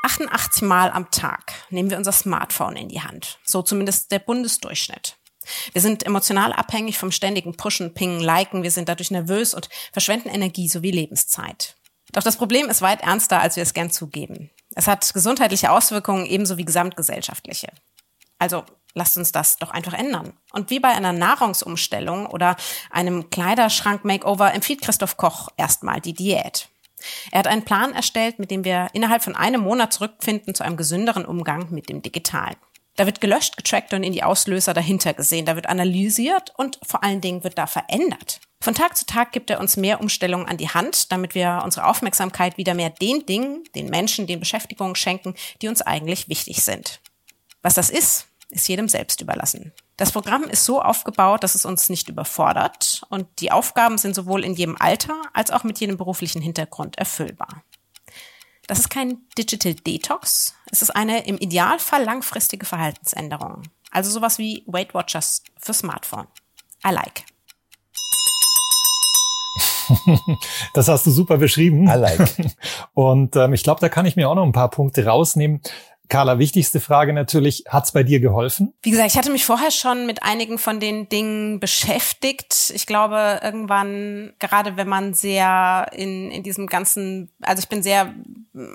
88 0.05 0.63
Mal 0.63 0.93
am 0.93 1.11
Tag 1.11 1.55
nehmen 1.71 1.91
wir 1.91 1.97
unser 1.97 2.13
Smartphone 2.13 2.77
in 2.77 2.89
die 2.89 3.03
Hand. 3.03 3.41
So 3.45 3.63
zumindest 3.63 4.13
der 4.13 4.21
Bundesdurchschnitt. 4.21 5.17
Wir 5.73 5.83
sind 5.83 6.07
emotional 6.07 6.53
abhängig 6.53 6.99
vom 6.99 7.11
ständigen 7.11 7.57
Pushen, 7.57 7.95
Pingen, 7.95 8.21
Liken. 8.21 8.63
Wir 8.63 8.71
sind 8.71 8.89
dadurch 8.89 9.11
nervös 9.11 9.55
und 9.55 9.69
verschwenden 9.93 10.29
Energie 10.29 10.69
sowie 10.69 10.93
Lebenszeit. 10.93 11.75
Doch 12.17 12.23
das 12.23 12.39
Problem 12.39 12.71
ist 12.71 12.81
weit 12.81 13.03
ernster, 13.03 13.43
als 13.43 13.57
wir 13.57 13.63
es 13.63 13.75
gern 13.75 13.91
zugeben. 13.91 14.51
Es 14.75 14.87
hat 14.87 15.13
gesundheitliche 15.13 15.71
Auswirkungen 15.71 16.25
ebenso 16.25 16.57
wie 16.57 16.65
gesamtgesellschaftliche. 16.65 17.69
Also 18.39 18.65
lasst 18.95 19.19
uns 19.19 19.33
das 19.33 19.59
doch 19.59 19.71
einfach 19.71 19.93
ändern. 19.93 20.33
Und 20.51 20.71
wie 20.71 20.81
bei 20.81 20.89
einer 20.89 21.13
Nahrungsumstellung 21.13 22.25
oder 22.25 22.57
einem 22.91 23.29
Kleiderschrank-Makeover 23.29 24.55
empfiehlt 24.55 24.81
Christoph 24.81 25.19
Koch 25.19 25.51
erstmal 25.59 26.01
die 26.01 26.15
Diät. 26.15 26.71
Er 27.33 27.41
hat 27.41 27.49
einen 27.49 27.67
Plan 27.67 27.93
erstellt, 27.93 28.39
mit 28.39 28.51
dem 28.51 28.65
wir 28.65 28.89
innerhalb 28.95 29.23
von 29.23 29.37
einem 29.37 29.61
Monat 29.61 29.93
zurückfinden 29.93 30.55
zu 30.55 30.65
einem 30.65 30.79
gesünderen 30.79 31.27
Umgang 31.27 31.71
mit 31.71 31.91
dem 31.91 32.01
Digitalen. 32.01 32.57
Da 32.97 33.05
wird 33.05 33.21
gelöscht, 33.21 33.59
getrackt 33.59 33.93
und 33.93 34.03
in 34.03 34.15
die 34.15 34.23
Auslöser 34.23 34.73
dahinter 34.73 35.13
gesehen. 35.13 35.45
Da 35.45 35.55
wird 35.55 35.67
analysiert 35.67 36.55
und 36.57 36.79
vor 36.83 37.05
allen 37.05 37.21
Dingen 37.21 37.45
wird 37.45 37.59
da 37.59 37.67
verändert. 37.67 38.41
Von 38.61 38.75
Tag 38.75 38.97
zu 38.97 39.07
Tag 39.07 39.33
gibt 39.33 39.51
er 39.51 39.61
uns 39.61 39.77
mehr 39.77 40.01
Umstellungen 40.01 40.47
an 40.47 40.57
die 40.57 40.71
Hand, 40.71 41.13
damit 41.13 41.35
wir 41.35 41.61
unsere 41.65 41.87
Aufmerksamkeit 41.87 42.57
wieder 42.57 42.75
mehr 42.75 42.91
den 42.91 43.27
Dingen, 43.27 43.65
den 43.75 43.91
Menschen, 43.91 44.27
den 44.27 44.41
Beschäftigungen 44.41 44.97
schenken, 44.97 45.35
die 45.63 45.69
uns 45.69 45.83
eigentlich 45.83 46.29
wichtig 46.29 46.63
sind. 46.63 47.01
Was 47.63 47.75
das 47.75 47.91
ist, 47.91 48.27
ist 48.51 48.69
jedem 48.69 48.89
selbst 48.89 49.21
überlassen. 49.21 49.73
Das 49.97 50.13
Programm 50.13 50.45
ist 50.45 50.65
so 50.65 50.81
aufgebaut, 50.83 51.43
dass 51.43 51.55
es 51.55 51.65
uns 51.65 51.89
nicht 51.89 52.09
überfordert 52.09 53.03
und 53.09 53.27
die 53.41 53.51
Aufgaben 53.51 53.99
sind 53.99 54.15
sowohl 54.15 54.45
in 54.45 54.55
jedem 54.55 54.77
Alter 54.79 55.21
als 55.33 55.51
auch 55.51 55.65
mit 55.65 55.79
jedem 55.79 55.97
beruflichen 55.97 56.43
Hintergrund 56.43 56.99
erfüllbar. 56.99 57.63
Das 58.67 58.79
ist 58.79 58.91
kein 58.91 59.19
Digital 59.39 59.75
Detox, 59.75 60.55
es 60.71 60.83
ist 60.83 60.91
eine 60.91 61.25
im 61.27 61.39
Idealfall 61.39 62.03
langfristige 62.03 62.67
Verhaltensänderung. 62.67 63.63
Also 63.91 64.11
sowas 64.11 64.39
wie 64.39 64.65
Weight 64.67 64.93
Watchers 64.93 65.43
für 65.57 65.73
Smartphone. 65.73 66.27
I 66.87 66.91
like. 66.91 67.25
Das 70.75 70.89
hast 70.89 71.07
du 71.07 71.11
super 71.11 71.39
beschrieben. 71.39 71.89
I 71.89 71.97
like. 71.97 72.35
Und 72.95 73.37
ähm, 73.37 73.53
ich 73.53 73.63
glaube, 73.63 73.81
da 73.81 73.89
kann 73.89 74.07
ich 74.07 74.17
mir 74.17 74.29
auch 74.29 74.35
noch 74.35 74.45
ein 74.45 74.53
paar 74.53 74.71
Punkte 74.71 75.07
rausnehmen. 75.07 75.61
Carla, 76.09 76.39
wichtigste 76.39 76.81
Frage 76.81 77.13
natürlich, 77.13 77.65
hat's 77.69 77.93
bei 77.93 78.03
dir 78.03 78.21
geholfen? 78.21 78.73
Wie 78.83 78.91
gesagt, 78.91 79.11
ich 79.11 79.19
hatte 79.19 79.31
mich 79.31 79.45
vorher 79.45 79.71
schon 79.71 80.07
mit 80.07 80.23
einigen 80.23 80.59
von 80.59 80.81
den 80.81 81.09
Dingen 81.09 81.59
beschäftigt. 81.61 82.73
Ich 82.75 82.87
glaube, 82.87 83.41
irgendwann, 83.43 84.33
gerade 84.39 84.77
wenn 84.77 84.89
man 84.89 85.15
sehr 85.15 85.89
in, 85.93 86.31
in 86.31 86.43
diesem 86.43 86.67
ganzen, 86.67 87.31
also 87.41 87.61
ich 87.61 87.69
bin 87.69 87.83
sehr 87.83 88.15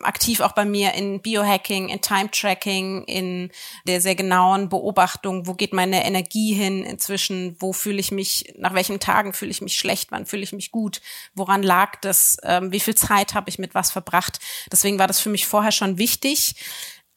aktiv 0.04 0.42
auch 0.42 0.52
bei 0.52 0.66
mir 0.66 0.94
in 0.94 1.22
Biohacking, 1.22 1.90
in 1.90 2.02
Time-Tracking, 2.02 3.04
in 3.06 3.52
der 3.88 4.02
sehr 4.02 4.16
genauen 4.16 4.70
Beobachtung, 4.70 5.48
wo 5.48 5.54
geht 5.54 5.74
meine 5.74 6.06
Energie 6.06 6.54
hin 6.54 6.84
inzwischen, 6.84 7.56
wo 7.60 7.74
fühle 7.74 8.00
ich 8.00 8.12
mich, 8.12 8.54
nach 8.58 8.74
welchen 8.74 9.00
Tagen 9.00 9.34
fühle 9.34 9.52
ich 9.52 9.62
mich 9.62 9.78
schlecht, 9.78 10.12
wann 10.12 10.26
fühle 10.26 10.44
ich 10.44 10.54
mich 10.54 10.72
gut, 10.72 11.02
woran 11.34 11.64
lag 11.64 12.00
das, 12.02 12.38
ähm, 12.44 12.72
wie 12.72 12.80
viel 12.80 12.96
Zeit 12.96 13.34
habe 13.34 13.50
ich 13.50 13.60
mit 13.60 13.74
was 13.74 13.92
verbracht. 13.92 14.40
Deswegen 14.72 15.00
war 15.00 15.08
das 15.08 15.20
für 15.20 15.30
mich 15.30 15.48
vorher 15.48 15.72
schon 15.72 15.98
wichtig. 15.98 16.56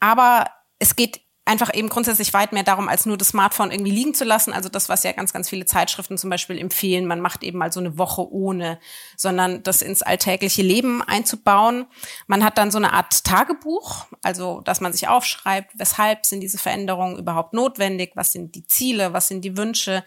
Aber 0.05 0.51
es 0.79 0.97
geht 0.97 1.23
einfach 1.47 1.73
eben 1.73 1.89
grundsätzlich 1.89 2.35
weit 2.35 2.53
mehr 2.53 2.63
darum, 2.63 2.91
als 2.91 3.07
nur 3.07 3.17
das 3.17 3.29
Smartphone 3.29 3.71
irgendwie 3.71 3.91
liegen 3.91 4.13
zu 4.13 4.25
lassen. 4.25 4.53
Also 4.53 4.69
das, 4.69 4.91
was 4.91 5.03
ja 5.03 5.13
ganz, 5.13 5.33
ganz 5.33 5.49
viele 5.49 5.65
Zeitschriften 5.65 6.19
zum 6.19 6.29
Beispiel 6.29 6.59
empfehlen. 6.59 7.07
Man 7.07 7.21
macht 7.21 7.43
eben 7.43 7.57
mal 7.57 7.73
so 7.73 7.81
eine 7.81 7.97
Woche 7.97 8.31
ohne, 8.31 8.79
sondern 9.17 9.63
das 9.63 9.81
ins 9.81 10.03
alltägliche 10.03 10.61
Leben 10.61 11.01
einzubauen. 11.01 11.87
Man 12.27 12.45
hat 12.45 12.59
dann 12.59 12.71
so 12.71 12.77
eine 12.77 12.93
Art 12.93 13.25
Tagebuch, 13.25 14.05
also 14.23 14.61
dass 14.61 14.83
man 14.83 14.93
sich 14.93 15.09
aufschreibt, 15.09 15.71
weshalb 15.79 16.27
sind 16.27 16.41
diese 16.41 16.59
Veränderungen 16.59 17.19
überhaupt 17.19 17.55
notwendig, 17.55 18.13
was 18.15 18.33
sind 18.33 18.55
die 18.55 18.67
Ziele, 18.67 19.15
was 19.15 19.29
sind 19.29 19.43
die 19.43 19.57
Wünsche, 19.57 20.05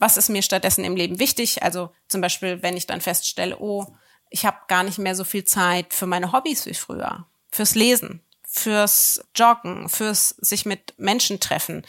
was 0.00 0.16
ist 0.16 0.28
mir 0.28 0.42
stattdessen 0.42 0.84
im 0.84 0.96
Leben 0.96 1.20
wichtig. 1.20 1.62
Also 1.62 1.90
zum 2.08 2.20
Beispiel, 2.20 2.64
wenn 2.64 2.76
ich 2.76 2.88
dann 2.88 3.00
feststelle, 3.00 3.60
oh, 3.60 3.86
ich 4.28 4.44
habe 4.44 4.56
gar 4.66 4.82
nicht 4.82 4.98
mehr 4.98 5.14
so 5.14 5.22
viel 5.22 5.44
Zeit 5.44 5.94
für 5.94 6.06
meine 6.06 6.32
Hobbys 6.32 6.66
wie 6.66 6.74
früher, 6.74 7.26
fürs 7.48 7.76
Lesen 7.76 8.22
fürs 8.58 9.24
Joggen, 9.34 9.88
fürs 9.88 10.30
sich 10.38 10.66
mit 10.66 10.94
Menschen 10.98 11.40
treffen. 11.40 11.86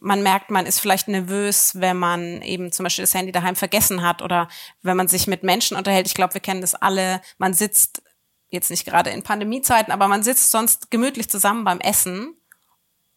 Man 0.00 0.22
merkt, 0.22 0.50
man 0.50 0.66
ist 0.66 0.80
vielleicht 0.80 1.08
nervös, 1.08 1.80
wenn 1.80 1.96
man 1.96 2.42
eben 2.42 2.72
zum 2.72 2.84
Beispiel 2.84 3.04
das 3.04 3.14
Handy 3.14 3.32
daheim 3.32 3.56
vergessen 3.56 4.02
hat 4.02 4.22
oder 4.22 4.48
wenn 4.82 4.96
man 4.96 5.08
sich 5.08 5.26
mit 5.26 5.42
Menschen 5.42 5.76
unterhält. 5.76 6.06
Ich 6.06 6.14
glaube, 6.14 6.34
wir 6.34 6.40
kennen 6.40 6.60
das 6.60 6.74
alle. 6.74 7.20
Man 7.38 7.54
sitzt 7.54 8.02
jetzt 8.48 8.70
nicht 8.70 8.84
gerade 8.84 9.10
in 9.10 9.22
Pandemiezeiten, 9.22 9.92
aber 9.92 10.08
man 10.08 10.22
sitzt 10.22 10.50
sonst 10.50 10.90
gemütlich 10.90 11.28
zusammen 11.28 11.64
beim 11.64 11.80
Essen 11.80 12.36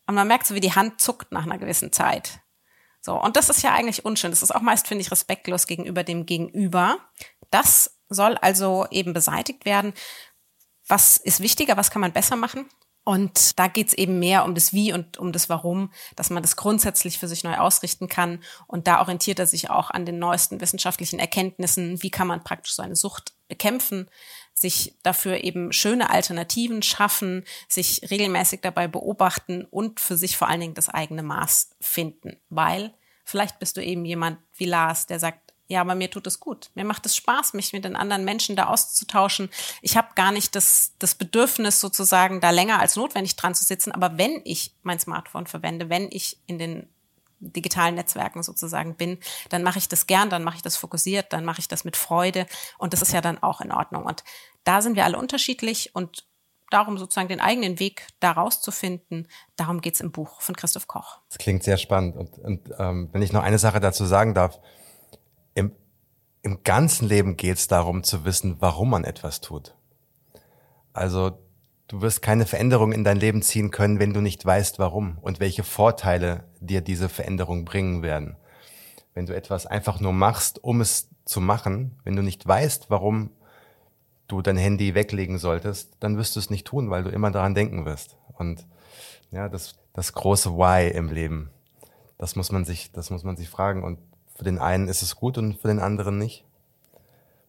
und 0.07 0.15
man 0.15 0.27
merkt 0.27 0.47
so, 0.47 0.55
wie 0.55 0.61
die 0.61 0.73
Hand 0.73 1.01
zuckt 1.01 1.31
nach 1.31 1.43
einer 1.43 1.57
gewissen 1.57 1.91
Zeit. 1.91 2.39
So. 3.01 3.21
Und 3.21 3.35
das 3.35 3.49
ist 3.49 3.61
ja 3.61 3.73
eigentlich 3.73 4.05
unschön. 4.05 4.31
Das 4.31 4.41
ist 4.41 4.55
auch 4.55 4.61
meist, 4.61 4.87
finde 4.87 5.01
ich, 5.01 5.11
respektlos 5.11 5.67
gegenüber 5.67 6.03
dem 6.03 6.25
Gegenüber. 6.25 6.97
Das 7.51 7.97
soll 8.09 8.37
also 8.37 8.87
eben 8.89 9.13
beseitigt 9.13 9.65
werden. 9.65 9.93
Was 10.87 11.17
ist 11.17 11.41
wichtiger? 11.41 11.77
Was 11.77 11.91
kann 11.91 12.01
man 12.01 12.13
besser 12.13 12.37
machen? 12.37 12.67
Und 13.07 13.57
da 13.57 13.67
geht's 13.69 13.93
eben 13.93 14.19
mehr 14.19 14.43
um 14.43 14.53
das 14.53 14.73
Wie 14.73 14.91
und 14.91 15.17
um 15.17 15.31
das 15.31 15.47
Warum, 15.47 15.93
dass 16.17 16.29
man 16.29 16.43
das 16.43 16.57
grundsätzlich 16.57 17.19
für 17.19 17.29
sich 17.29 17.45
neu 17.45 17.55
ausrichten 17.55 18.09
kann. 18.09 18.43
Und 18.67 18.85
da 18.85 18.99
orientiert 18.99 19.39
er 19.39 19.47
sich 19.47 19.69
auch 19.69 19.91
an 19.91 20.05
den 20.05 20.19
neuesten 20.19 20.59
wissenschaftlichen 20.59 21.17
Erkenntnissen. 21.17 22.03
Wie 22.03 22.11
kann 22.11 22.27
man 22.27 22.43
praktisch 22.43 22.75
so 22.75 22.83
eine 22.83 22.97
Sucht 22.97 23.33
bekämpfen? 23.47 24.09
sich 24.53 24.95
dafür 25.03 25.43
eben 25.43 25.71
schöne 25.71 26.09
Alternativen 26.09 26.81
schaffen, 26.81 27.45
sich 27.69 28.01
regelmäßig 28.09 28.61
dabei 28.61 28.87
beobachten 28.87 29.63
und 29.65 29.99
für 29.99 30.17
sich 30.17 30.35
vor 30.35 30.47
allen 30.47 30.61
Dingen 30.61 30.73
das 30.73 30.89
eigene 30.89 31.21
Maß 31.21 31.75
finden. 31.79 32.37
Weil 32.49 32.95
vielleicht 33.23 33.59
bist 33.59 33.77
du 33.77 33.83
eben 33.83 34.03
jemand 34.03 34.39
wie 34.55 34.65
Lars, 34.65 35.05
der 35.05 35.19
sagt, 35.19 35.46
ja, 35.67 35.81
aber 35.81 35.95
mir 35.95 36.09
tut 36.09 36.25
es 36.27 36.39
gut. 36.39 36.69
Mir 36.75 36.85
macht 36.85 37.05
es 37.05 37.15
Spaß, 37.15 37.53
mich 37.53 37.73
mit 37.73 37.83
den 37.83 37.97
anderen 37.97 38.23
Menschen 38.23 38.55
da 38.55 38.67
auszutauschen. 38.67 39.49
Ich 39.81 39.97
habe 39.97 40.09
gar 40.15 40.31
nicht 40.31 40.55
das, 40.55 40.93
das 40.97 41.15
Bedürfnis, 41.15 41.81
sozusagen 41.81 42.39
da 42.39 42.51
länger 42.51 42.79
als 42.79 42.95
notwendig 42.95 43.35
dran 43.35 43.53
zu 43.53 43.65
sitzen. 43.65 43.91
Aber 43.91 44.17
wenn 44.17 44.41
ich 44.45 44.73
mein 44.83 44.99
Smartphone 44.99 45.45
verwende, 45.45 45.89
wenn 45.89 46.07
ich 46.09 46.39
in 46.47 46.57
den 46.57 46.87
digitalen 47.39 47.95
Netzwerken 47.95 48.43
sozusagen 48.43 48.95
bin, 48.95 49.19
dann 49.49 49.61
mache 49.61 49.77
ich 49.77 49.89
das 49.89 50.07
gern, 50.07 50.29
dann 50.29 50.43
mache 50.43 50.55
ich 50.55 50.61
das 50.61 50.77
fokussiert, 50.77 51.33
dann 51.33 51.45
mache 51.45 51.59
ich 51.59 51.67
das 51.67 51.83
mit 51.83 51.95
Freude 51.95 52.47
und 52.77 52.93
das 52.93 53.01
ist 53.01 53.13
ja 53.13 53.21
dann 53.21 53.43
auch 53.43 53.61
in 53.61 53.71
Ordnung. 53.71 54.05
Und 54.05 54.23
da 54.63 54.81
sind 54.81 54.95
wir 54.95 55.05
alle 55.05 55.19
unterschiedlich 55.19 55.93
und 55.93 56.25
darum 56.71 56.97
sozusagen 56.97 57.27
den 57.27 57.39
eigenen 57.39 57.79
Weg 57.79 58.07
da 58.19 58.31
rauszufinden, 58.31 59.27
darum 59.55 59.81
geht's 59.81 59.99
im 59.99 60.11
Buch 60.11 60.41
von 60.41 60.55
Christoph 60.55 60.87
Koch. 60.87 61.19
Das 61.29 61.37
klingt 61.37 61.63
sehr 61.63 61.77
spannend 61.77 62.15
und, 62.15 62.39
und 62.39 62.69
ähm, 62.79 63.09
wenn 63.11 63.21
ich 63.21 63.31
noch 63.31 63.43
eine 63.43 63.59
Sache 63.59 63.79
dazu 63.79 64.05
sagen 64.05 64.33
darf, 64.33 64.59
im 66.47 66.63
ganzen 66.63 67.09
Leben 67.09 67.35
geht 67.35 67.57
es 67.57 67.67
darum 67.67 68.03
zu 68.03 68.23
wissen, 68.23 68.55
warum 68.59 68.91
man 68.91 69.03
etwas 69.03 69.41
tut. 69.41 69.75
Also 70.93 71.37
du 71.89 72.01
wirst 72.01 72.21
keine 72.21 72.45
Veränderung 72.45 72.93
in 72.93 73.03
dein 73.03 73.17
Leben 73.17 73.41
ziehen 73.41 73.69
können, 73.69 73.99
wenn 73.99 74.13
du 74.13 74.21
nicht 74.21 74.45
weißt, 74.45 74.79
warum 74.79 75.17
und 75.19 75.41
welche 75.41 75.63
Vorteile 75.63 76.45
dir 76.61 76.79
diese 76.79 77.09
Veränderung 77.09 77.65
bringen 77.65 78.01
werden. 78.01 78.37
Wenn 79.13 79.25
du 79.25 79.35
etwas 79.35 79.65
einfach 79.65 79.99
nur 79.99 80.13
machst, 80.13 80.63
um 80.63 80.79
es 80.79 81.09
zu 81.25 81.41
machen, 81.41 81.99
wenn 82.05 82.15
du 82.15 82.21
nicht 82.21 82.47
weißt, 82.47 82.89
warum 82.89 83.31
du 84.29 84.41
dein 84.41 84.55
Handy 84.55 84.95
weglegen 84.95 85.39
solltest, 85.39 85.97
dann 85.99 86.17
wirst 86.17 86.37
du 86.37 86.39
es 86.39 86.49
nicht 86.49 86.65
tun, 86.65 86.89
weil 86.89 87.03
du 87.03 87.09
immer 87.09 87.29
daran 87.29 87.55
denken 87.55 87.83
wirst. 87.83 88.15
Und 88.37 88.65
ja, 89.31 89.49
das, 89.49 89.75
das 89.91 90.13
große 90.13 90.53
Why 90.53 90.95
im 90.95 91.09
Leben, 91.09 91.49
das 92.17 92.37
muss 92.37 92.53
man 92.53 92.63
sich, 92.63 92.93
das 92.93 93.09
muss 93.09 93.25
man 93.25 93.35
sich 93.35 93.49
fragen. 93.49 93.83
Und 93.83 93.99
für 94.37 94.43
den 94.43 94.59
einen 94.59 94.87
ist 94.87 95.01
es 95.01 95.15
gut 95.15 95.37
und 95.37 95.59
für 95.59 95.67
den 95.67 95.79
anderen 95.79 96.19
nicht. 96.19 96.45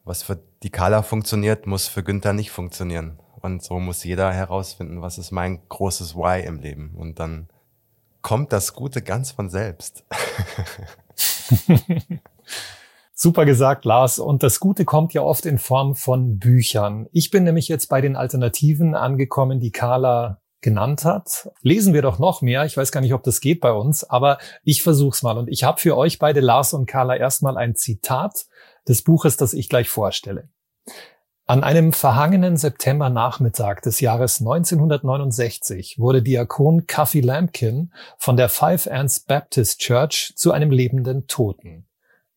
Was 0.04 0.22
für 0.22 0.38
die 0.62 0.70
Carla 0.70 1.02
funktioniert, 1.02 1.66
muss 1.66 1.86
für 1.86 2.02
Günther 2.02 2.32
nicht 2.32 2.50
funktionieren. 2.50 3.18
Und 3.42 3.62
so 3.62 3.78
muss 3.78 4.04
jeder 4.04 4.32
herausfinden, 4.32 5.02
was 5.02 5.18
ist 5.18 5.30
mein 5.30 5.60
großes 5.68 6.16
Why 6.16 6.46
im 6.46 6.60
Leben. 6.60 6.94
Und 6.96 7.18
dann 7.18 7.48
kommt 8.22 8.52
das 8.52 8.72
Gute 8.72 9.02
ganz 9.02 9.32
von 9.32 9.50
selbst. 9.50 10.04
Super 13.14 13.44
gesagt, 13.44 13.84
Lars. 13.84 14.18
Und 14.18 14.42
das 14.42 14.60
Gute 14.60 14.86
kommt 14.86 15.12
ja 15.12 15.20
oft 15.20 15.44
in 15.44 15.58
Form 15.58 15.94
von 15.94 16.38
Büchern. 16.38 17.06
Ich 17.12 17.30
bin 17.30 17.44
nämlich 17.44 17.68
jetzt 17.68 17.88
bei 17.88 18.00
den 18.00 18.16
Alternativen 18.16 18.94
angekommen, 18.94 19.60
die 19.60 19.72
Carla 19.72 20.40
genannt 20.60 21.04
hat. 21.04 21.50
Lesen 21.62 21.94
wir 21.94 22.02
doch 22.02 22.18
noch 22.18 22.42
mehr. 22.42 22.64
Ich 22.64 22.76
weiß 22.76 22.92
gar 22.92 23.00
nicht, 23.00 23.14
ob 23.14 23.22
das 23.22 23.40
geht 23.40 23.60
bei 23.60 23.72
uns, 23.72 24.04
aber 24.04 24.38
ich 24.62 24.82
versuch's 24.82 25.22
mal. 25.22 25.38
Und 25.38 25.48
ich 25.48 25.64
habe 25.64 25.80
für 25.80 25.96
euch 25.96 26.18
beide, 26.18 26.40
Lars 26.40 26.72
und 26.74 26.86
Carla, 26.86 27.16
erstmal 27.16 27.56
ein 27.56 27.76
Zitat 27.76 28.46
des 28.86 29.02
Buches, 29.02 29.36
das 29.36 29.52
ich 29.52 29.68
gleich 29.68 29.88
vorstelle. 29.88 30.48
An 31.46 31.64
einem 31.64 31.94
verhangenen 31.94 32.58
Septembernachmittag 32.58 33.80
des 33.80 34.00
Jahres 34.00 34.40
1969 34.40 35.98
wurde 35.98 36.22
Diakon 36.22 36.86
Cuffy 36.86 37.22
Lampkin 37.22 37.90
von 38.18 38.36
der 38.36 38.50
Five 38.50 38.86
Ants 38.86 39.20
Baptist 39.20 39.80
Church 39.80 40.34
zu 40.36 40.52
einem 40.52 40.70
lebenden 40.70 41.26
Toten. 41.26 41.86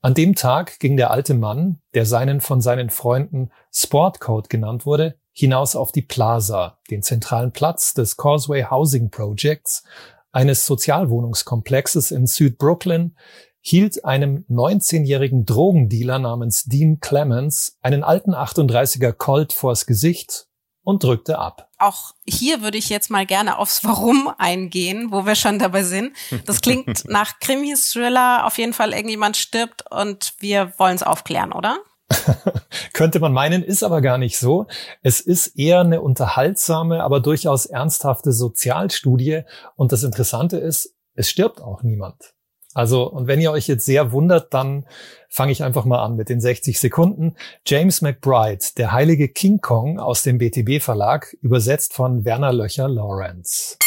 An 0.01 0.13
dem 0.13 0.33
Tag 0.33 0.79
ging 0.79 0.95
der 0.95 1.11
alte 1.11 1.33
Mann, 1.33 1.81
der 1.93 2.05
seinen 2.05 2.39
von 2.39 2.61
seinen 2.61 2.89
Freunden 2.89 3.51
Sportcoat 3.73 4.49
genannt 4.49 4.85
wurde, 4.85 5.15
hinaus 5.33 5.75
auf 5.75 5.91
die 5.91 6.01
Plaza, 6.01 6.79
den 6.89 7.03
zentralen 7.03 7.51
Platz 7.51 7.93
des 7.93 8.17
Causeway 8.17 8.65
Housing 8.69 9.09
Projects, 9.09 9.83
eines 10.31 10.65
Sozialwohnungskomplexes 10.65 12.11
in 12.11 12.25
Südbrooklyn, 12.25 13.15
hielt 13.59 14.05
einem 14.05 14.45
19-jährigen 14.49 15.45
Drogendealer 15.45 16.19
namens 16.19 16.63
Dean 16.63 16.99
Clemens 16.99 17.77
einen 17.81 18.03
alten 18.03 18.33
38er 18.33 19.11
Colt 19.13 19.53
vors 19.53 19.85
Gesicht 19.85 20.47
und 20.83 21.03
drückte 21.03 21.37
ab. 21.37 21.69
Auch 21.77 22.13
hier 22.27 22.63
würde 22.63 22.77
ich 22.77 22.89
jetzt 22.89 23.11
mal 23.11 23.25
gerne 23.25 23.59
aufs 23.59 23.83
Warum 23.83 24.33
eingehen, 24.37 25.11
wo 25.11 25.25
wir 25.27 25.35
schon 25.35 25.59
dabei 25.59 25.83
sind. 25.83 26.15
Das 26.45 26.61
klingt 26.61 27.05
nach 27.07 27.39
Krimi-Thriller, 27.39 28.45
auf 28.47 28.57
jeden 28.57 28.73
Fall 28.73 28.93
irgendjemand 28.93 29.37
stirbt 29.37 29.83
und 29.91 30.33
wir 30.39 30.73
wollen 30.77 30.95
es 30.95 31.03
aufklären, 31.03 31.53
oder? 31.53 31.77
Könnte 32.93 33.19
man 33.19 33.33
meinen, 33.33 33.63
ist 33.63 33.83
aber 33.83 34.01
gar 34.01 34.17
nicht 34.17 34.37
so. 34.37 34.67
Es 35.01 35.19
ist 35.19 35.57
eher 35.57 35.81
eine 35.81 36.01
unterhaltsame, 36.01 37.03
aber 37.03 37.19
durchaus 37.19 37.65
ernsthafte 37.65 38.31
Sozialstudie. 38.31 39.43
Und 39.75 39.91
das 39.91 40.03
Interessante 40.03 40.57
ist, 40.57 40.95
es 41.15 41.29
stirbt 41.29 41.61
auch 41.61 41.83
niemand. 41.83 42.33
Also, 42.73 43.09
und 43.09 43.27
wenn 43.27 43.41
ihr 43.41 43.51
euch 43.51 43.67
jetzt 43.67 43.85
sehr 43.85 44.13
wundert, 44.13 44.53
dann 44.53 44.85
fange 45.29 45.51
ich 45.51 45.63
einfach 45.63 45.83
mal 45.83 46.03
an 46.03 46.15
mit 46.15 46.29
den 46.29 46.39
60 46.39 46.79
Sekunden. 46.79 47.35
James 47.65 48.01
McBride, 48.01 48.63
der 48.77 48.93
heilige 48.93 49.27
King 49.27 49.59
Kong 49.59 49.99
aus 49.99 50.23
dem 50.23 50.37
BTB 50.37 50.81
Verlag, 50.81 51.35
übersetzt 51.41 51.93
von 51.93 52.23
Werner 52.23 52.53
Löcher 52.53 52.87
Lawrence. 52.87 53.77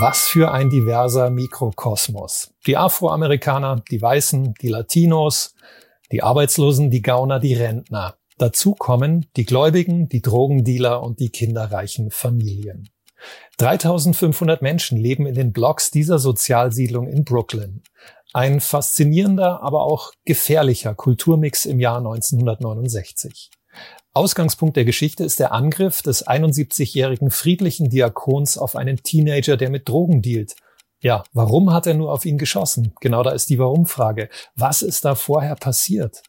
Was 0.00 0.26
für 0.26 0.50
ein 0.50 0.70
diverser 0.70 1.30
Mikrokosmos. 1.30 2.52
Die 2.66 2.76
Afroamerikaner, 2.76 3.84
die 3.90 4.02
Weißen, 4.02 4.54
die 4.54 4.68
Latinos, 4.68 5.54
die 6.14 6.22
Arbeitslosen, 6.22 6.92
die 6.92 7.02
Gauner, 7.02 7.40
die 7.40 7.54
Rentner. 7.54 8.14
Dazu 8.38 8.76
kommen 8.76 9.26
die 9.36 9.44
Gläubigen, 9.44 10.08
die 10.08 10.22
Drogendealer 10.22 11.02
und 11.02 11.18
die 11.18 11.30
kinderreichen 11.30 12.12
Familien. 12.12 12.88
3500 13.58 14.62
Menschen 14.62 14.96
leben 14.96 15.26
in 15.26 15.34
den 15.34 15.52
Blocks 15.52 15.90
dieser 15.90 16.20
Sozialsiedlung 16.20 17.08
in 17.08 17.24
Brooklyn. 17.24 17.82
Ein 18.32 18.60
faszinierender, 18.60 19.60
aber 19.60 19.82
auch 19.82 20.12
gefährlicher 20.24 20.94
Kulturmix 20.94 21.64
im 21.64 21.80
Jahr 21.80 21.98
1969. 21.98 23.50
Ausgangspunkt 24.12 24.76
der 24.76 24.84
Geschichte 24.84 25.24
ist 25.24 25.40
der 25.40 25.50
Angriff 25.50 26.00
des 26.00 26.28
71-jährigen 26.28 27.32
friedlichen 27.32 27.90
Diakons 27.90 28.56
auf 28.56 28.76
einen 28.76 29.02
Teenager, 29.02 29.56
der 29.56 29.68
mit 29.68 29.88
Drogen 29.88 30.22
dealt. 30.22 30.54
Ja, 31.04 31.22
warum 31.34 31.70
hat 31.70 31.86
er 31.86 31.92
nur 31.92 32.10
auf 32.10 32.24
ihn 32.24 32.38
geschossen? 32.38 32.94
Genau 32.98 33.22
da 33.22 33.32
ist 33.32 33.50
die 33.50 33.58
Warum-Frage. 33.58 34.30
Was 34.56 34.80
ist 34.80 35.04
da 35.04 35.14
vorher 35.14 35.54
passiert? 35.54 36.22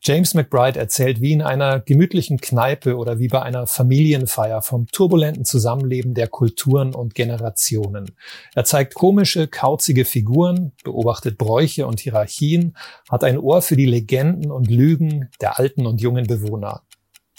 James 0.00 0.32
McBride 0.32 0.80
erzählt 0.80 1.20
wie 1.20 1.32
in 1.32 1.42
einer 1.42 1.80
gemütlichen 1.80 2.40
Kneipe 2.40 2.96
oder 2.96 3.18
wie 3.18 3.28
bei 3.28 3.42
einer 3.42 3.66
Familienfeier 3.66 4.62
vom 4.62 4.86
turbulenten 4.86 5.44
Zusammenleben 5.44 6.14
der 6.14 6.28
Kulturen 6.28 6.94
und 6.94 7.14
Generationen. 7.14 8.10
Er 8.54 8.64
zeigt 8.64 8.94
komische, 8.94 9.48
kauzige 9.48 10.06
Figuren, 10.06 10.72
beobachtet 10.82 11.36
Bräuche 11.36 11.86
und 11.86 12.00
Hierarchien, 12.00 12.78
hat 13.10 13.22
ein 13.22 13.36
Ohr 13.36 13.60
für 13.60 13.76
die 13.76 13.84
Legenden 13.84 14.50
und 14.50 14.70
Lügen 14.70 15.28
der 15.42 15.58
alten 15.58 15.86
und 15.86 16.00
jungen 16.00 16.26
Bewohner. 16.26 16.84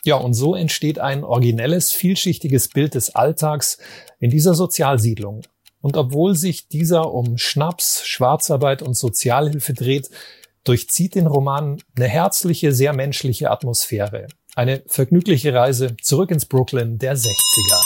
Ja, 0.03 0.17
und 0.17 0.35
so 0.35 0.53
entsteht 0.53 0.99
ein 0.99 1.23
originelles, 1.23 1.91
vielschichtiges 1.91 2.67
Bild 2.67 2.93
des 2.93 3.15
Alltags 3.15 3.79
in 4.19 4.29
dieser 4.29 4.53
Sozialsiedlung. 4.53 5.41
Und 5.81 5.97
obwohl 5.97 6.35
sich 6.35 6.67
dieser 6.67 7.11
um 7.13 7.37
Schnaps, 7.37 8.05
Schwarzarbeit 8.05 8.81
und 8.81 8.95
Sozialhilfe 8.95 9.73
dreht, 9.73 10.09
durchzieht 10.63 11.15
den 11.15 11.27
Roman 11.27 11.81
eine 11.95 12.07
herzliche, 12.07 12.71
sehr 12.71 12.93
menschliche 12.93 13.49
Atmosphäre. 13.49 14.27
Eine 14.55 14.83
vergnügliche 14.87 15.53
Reise 15.53 15.95
zurück 16.01 16.29
ins 16.29 16.45
Brooklyn 16.45 16.99
der 16.99 17.15
60er. 17.17 17.81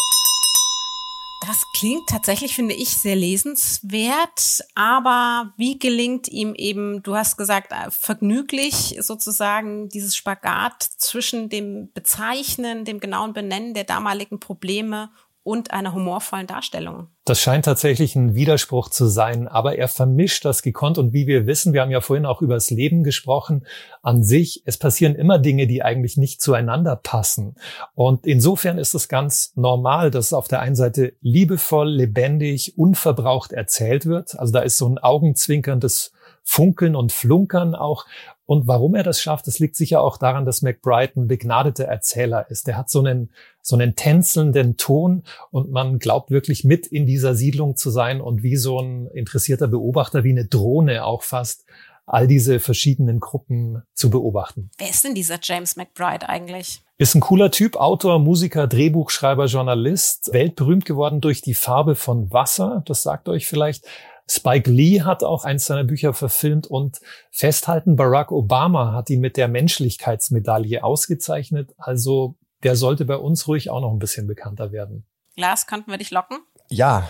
Das 1.47 1.63
klingt 1.77 2.09
tatsächlich, 2.09 2.55
finde 2.55 2.73
ich, 2.73 2.97
sehr 2.97 3.15
lesenswert. 3.15 4.63
Aber 4.73 5.53
wie 5.57 5.77
gelingt 5.77 6.27
ihm 6.27 6.55
eben, 6.55 7.03
du 7.03 7.15
hast 7.15 7.37
gesagt, 7.37 7.71
äh, 7.71 7.91
vergnüglich 7.91 8.97
sozusagen 8.99 9.87
dieses 9.89 10.15
Spagat 10.15 10.81
zwischen 10.81 11.49
dem 11.49 11.91
Bezeichnen, 11.93 12.83
dem 12.83 12.99
genauen 12.99 13.33
Benennen 13.33 13.75
der 13.75 13.83
damaligen 13.83 14.39
Probleme 14.39 15.11
und 15.45 15.69
einer 15.69 15.93
humorvollen 15.93 16.47
Darstellung. 16.47 17.07
Das 17.23 17.39
scheint 17.39 17.65
tatsächlich 17.65 18.15
ein 18.15 18.33
Widerspruch 18.33 18.89
zu 18.89 19.05
sein, 19.05 19.47
aber 19.47 19.77
er 19.77 19.87
vermischt 19.87 20.43
das 20.43 20.63
gekonnt 20.63 20.97
und 20.97 21.13
wie 21.13 21.27
wir 21.27 21.45
wissen, 21.45 21.71
wir 21.71 21.81
haben 21.81 21.91
ja 21.91 22.01
vorhin 22.01 22.25
auch 22.25 22.41
über 22.41 22.55
das 22.55 22.71
Leben 22.71 23.03
gesprochen, 23.03 23.63
an 24.01 24.23
sich, 24.23 24.63
es 24.65 24.77
passieren 24.77 25.13
immer 25.13 25.37
Dinge, 25.37 25.67
die 25.67 25.83
eigentlich 25.83 26.17
nicht 26.17 26.41
zueinander 26.41 26.95
passen. 26.95 27.55
Und 27.93 28.25
insofern 28.25 28.79
ist 28.79 28.95
es 28.95 29.07
ganz 29.07 29.53
normal, 29.55 30.09
dass 30.09 30.33
auf 30.33 30.47
der 30.47 30.61
einen 30.61 30.75
Seite 30.75 31.13
liebevoll, 31.21 31.91
lebendig, 31.91 32.75
unverbraucht 32.75 33.53
erzählt 33.53 34.07
wird. 34.07 34.39
Also 34.39 34.51
da 34.51 34.61
ist 34.61 34.77
so 34.77 34.89
ein 34.89 34.97
augenzwinkerndes 34.97 36.11
Funkeln 36.43 36.95
und 36.95 37.11
Flunkern 37.11 37.75
auch. 37.75 38.05
Und 38.45 38.67
warum 38.67 38.95
er 38.95 39.03
das 39.03 39.21
schafft, 39.21 39.47
das 39.47 39.59
liegt 39.59 39.75
sicher 39.75 40.01
auch 40.01 40.17
daran, 40.17 40.45
dass 40.45 40.61
McBride 40.61 41.13
ein 41.15 41.27
begnadeter 41.27 41.85
Erzähler 41.85 42.49
ist. 42.49 42.67
Der 42.67 42.77
hat 42.77 42.89
so 42.89 42.99
einen, 42.99 43.31
so 43.61 43.75
einen 43.75 43.95
tänzelnden 43.95 44.77
Ton 44.77 45.23
und 45.49 45.71
man 45.71 45.97
glaubt 45.97 46.29
wirklich 46.29 46.63
mit 46.63 46.85
in 46.85 47.07
dieser 47.07 47.33
Siedlung 47.33 47.75
zu 47.75 47.89
sein 47.89 48.21
und 48.21 48.43
wie 48.43 48.55
so 48.55 48.79
ein 48.79 49.07
interessierter 49.07 49.67
Beobachter, 49.67 50.23
wie 50.23 50.31
eine 50.31 50.45
Drohne 50.45 51.05
auch 51.05 51.23
fast, 51.23 51.65
all 52.05 52.27
diese 52.27 52.59
verschiedenen 52.59 53.19
Gruppen 53.19 53.81
zu 53.93 54.09
beobachten. 54.09 54.69
Wer 54.77 54.89
ist 54.89 55.03
denn 55.03 55.15
dieser 55.15 55.39
James 55.41 55.75
McBride 55.75 56.29
eigentlich? 56.29 56.83
Ist 56.97 57.15
ein 57.15 57.21
cooler 57.21 57.51
Typ, 57.51 57.75
Autor, 57.75 58.19
Musiker, 58.19 58.67
Drehbuchschreiber, 58.67 59.47
Journalist, 59.47 60.31
weltberühmt 60.31 60.85
geworden 60.85 61.19
durch 61.19 61.41
die 61.41 61.55
Farbe 61.55 61.95
von 61.95 62.31
Wasser. 62.31 62.83
Das 62.85 63.03
sagt 63.03 63.27
euch 63.27 63.47
vielleicht. 63.47 63.85
Spike 64.27 64.69
Lee 64.69 65.01
hat 65.01 65.23
auch 65.23 65.45
eins 65.45 65.65
seiner 65.65 65.83
Bücher 65.83 66.13
verfilmt 66.13 66.67
und 66.67 66.99
festhalten, 67.31 67.95
Barack 67.95 68.31
Obama 68.31 68.93
hat 68.93 69.09
ihn 69.09 69.19
mit 69.19 69.37
der 69.37 69.47
Menschlichkeitsmedaille 69.47 70.83
ausgezeichnet. 70.83 71.73
Also 71.77 72.35
der 72.63 72.75
sollte 72.75 73.05
bei 73.05 73.17
uns 73.17 73.47
ruhig 73.47 73.69
auch 73.69 73.81
noch 73.81 73.91
ein 73.91 73.99
bisschen 73.99 74.27
bekannter 74.27 74.71
werden. 74.71 75.05
Lars, 75.35 75.67
könnten 75.67 75.91
wir 75.91 75.97
dich 75.97 76.11
locken? 76.11 76.39
Ja, 76.69 77.07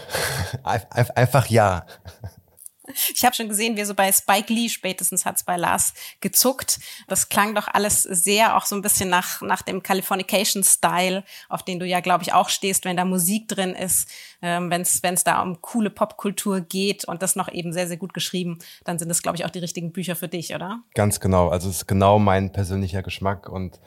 einfach 0.64 1.48
ja. 1.48 1.86
Ich 3.14 3.26
habe 3.26 3.36
schon 3.36 3.50
gesehen, 3.50 3.78
wie 3.78 3.84
so 3.84 3.94
bei 3.94 4.12
Spike 4.12 4.54
Lee 4.54 4.70
spätestens 4.70 5.26
hat's 5.26 5.44
bei 5.44 5.58
Lars 5.58 5.94
gezuckt. 6.22 6.80
Das 7.08 7.30
klang 7.30 7.56
doch 7.56 7.68
alles 7.68 8.04
sehr 8.04 8.56
auch 8.56 8.66
so 8.66 8.76
ein 8.76 8.82
bisschen 8.82 9.10
nach, 9.10 9.42
nach 9.42 9.62
dem 9.62 9.82
Californication-Style, 9.82 11.24
auf 11.50 11.64
den 11.64 11.80
du 11.80 11.86
ja, 11.86 12.00
glaube 12.00 12.24
ich, 12.24 12.34
auch 12.34 12.50
stehst, 12.50 12.86
wenn 12.86 12.98
da 12.98 13.06
Musik 13.06 13.48
drin 13.48 13.74
ist, 13.74 14.10
ähm, 14.42 14.70
wenn 14.70 14.82
es 14.82 15.24
da 15.24 15.42
um 15.42 15.62
coole 15.62 15.90
Popkultur 15.90 16.62
geht 16.62 17.06
und 17.06 17.22
das 17.22 17.36
noch 17.36 17.52
eben 17.52 17.74
sehr, 17.74 17.88
sehr 17.88 17.98
gut 17.98 18.14
geschrieben, 18.14 18.60
dann 18.84 19.00
sind 19.00 19.10
das, 19.10 19.22
glaube 19.22 19.38
ich, 19.38 19.46
auch 19.46 19.50
die 19.50 19.60
richtigen 19.60 19.92
Bücher 19.92 20.16
für 20.16 20.28
dich, 20.28 20.54
oder? 20.54 20.80
Ganz 20.94 21.20
genau. 21.20 21.50
Also 21.50 21.70
es 21.70 21.78
ist 21.78 21.88
genau 21.88 22.20
mein 22.20 22.52
persönlicher 22.52 23.02
Geschmack 23.02 23.50
und 23.50 23.80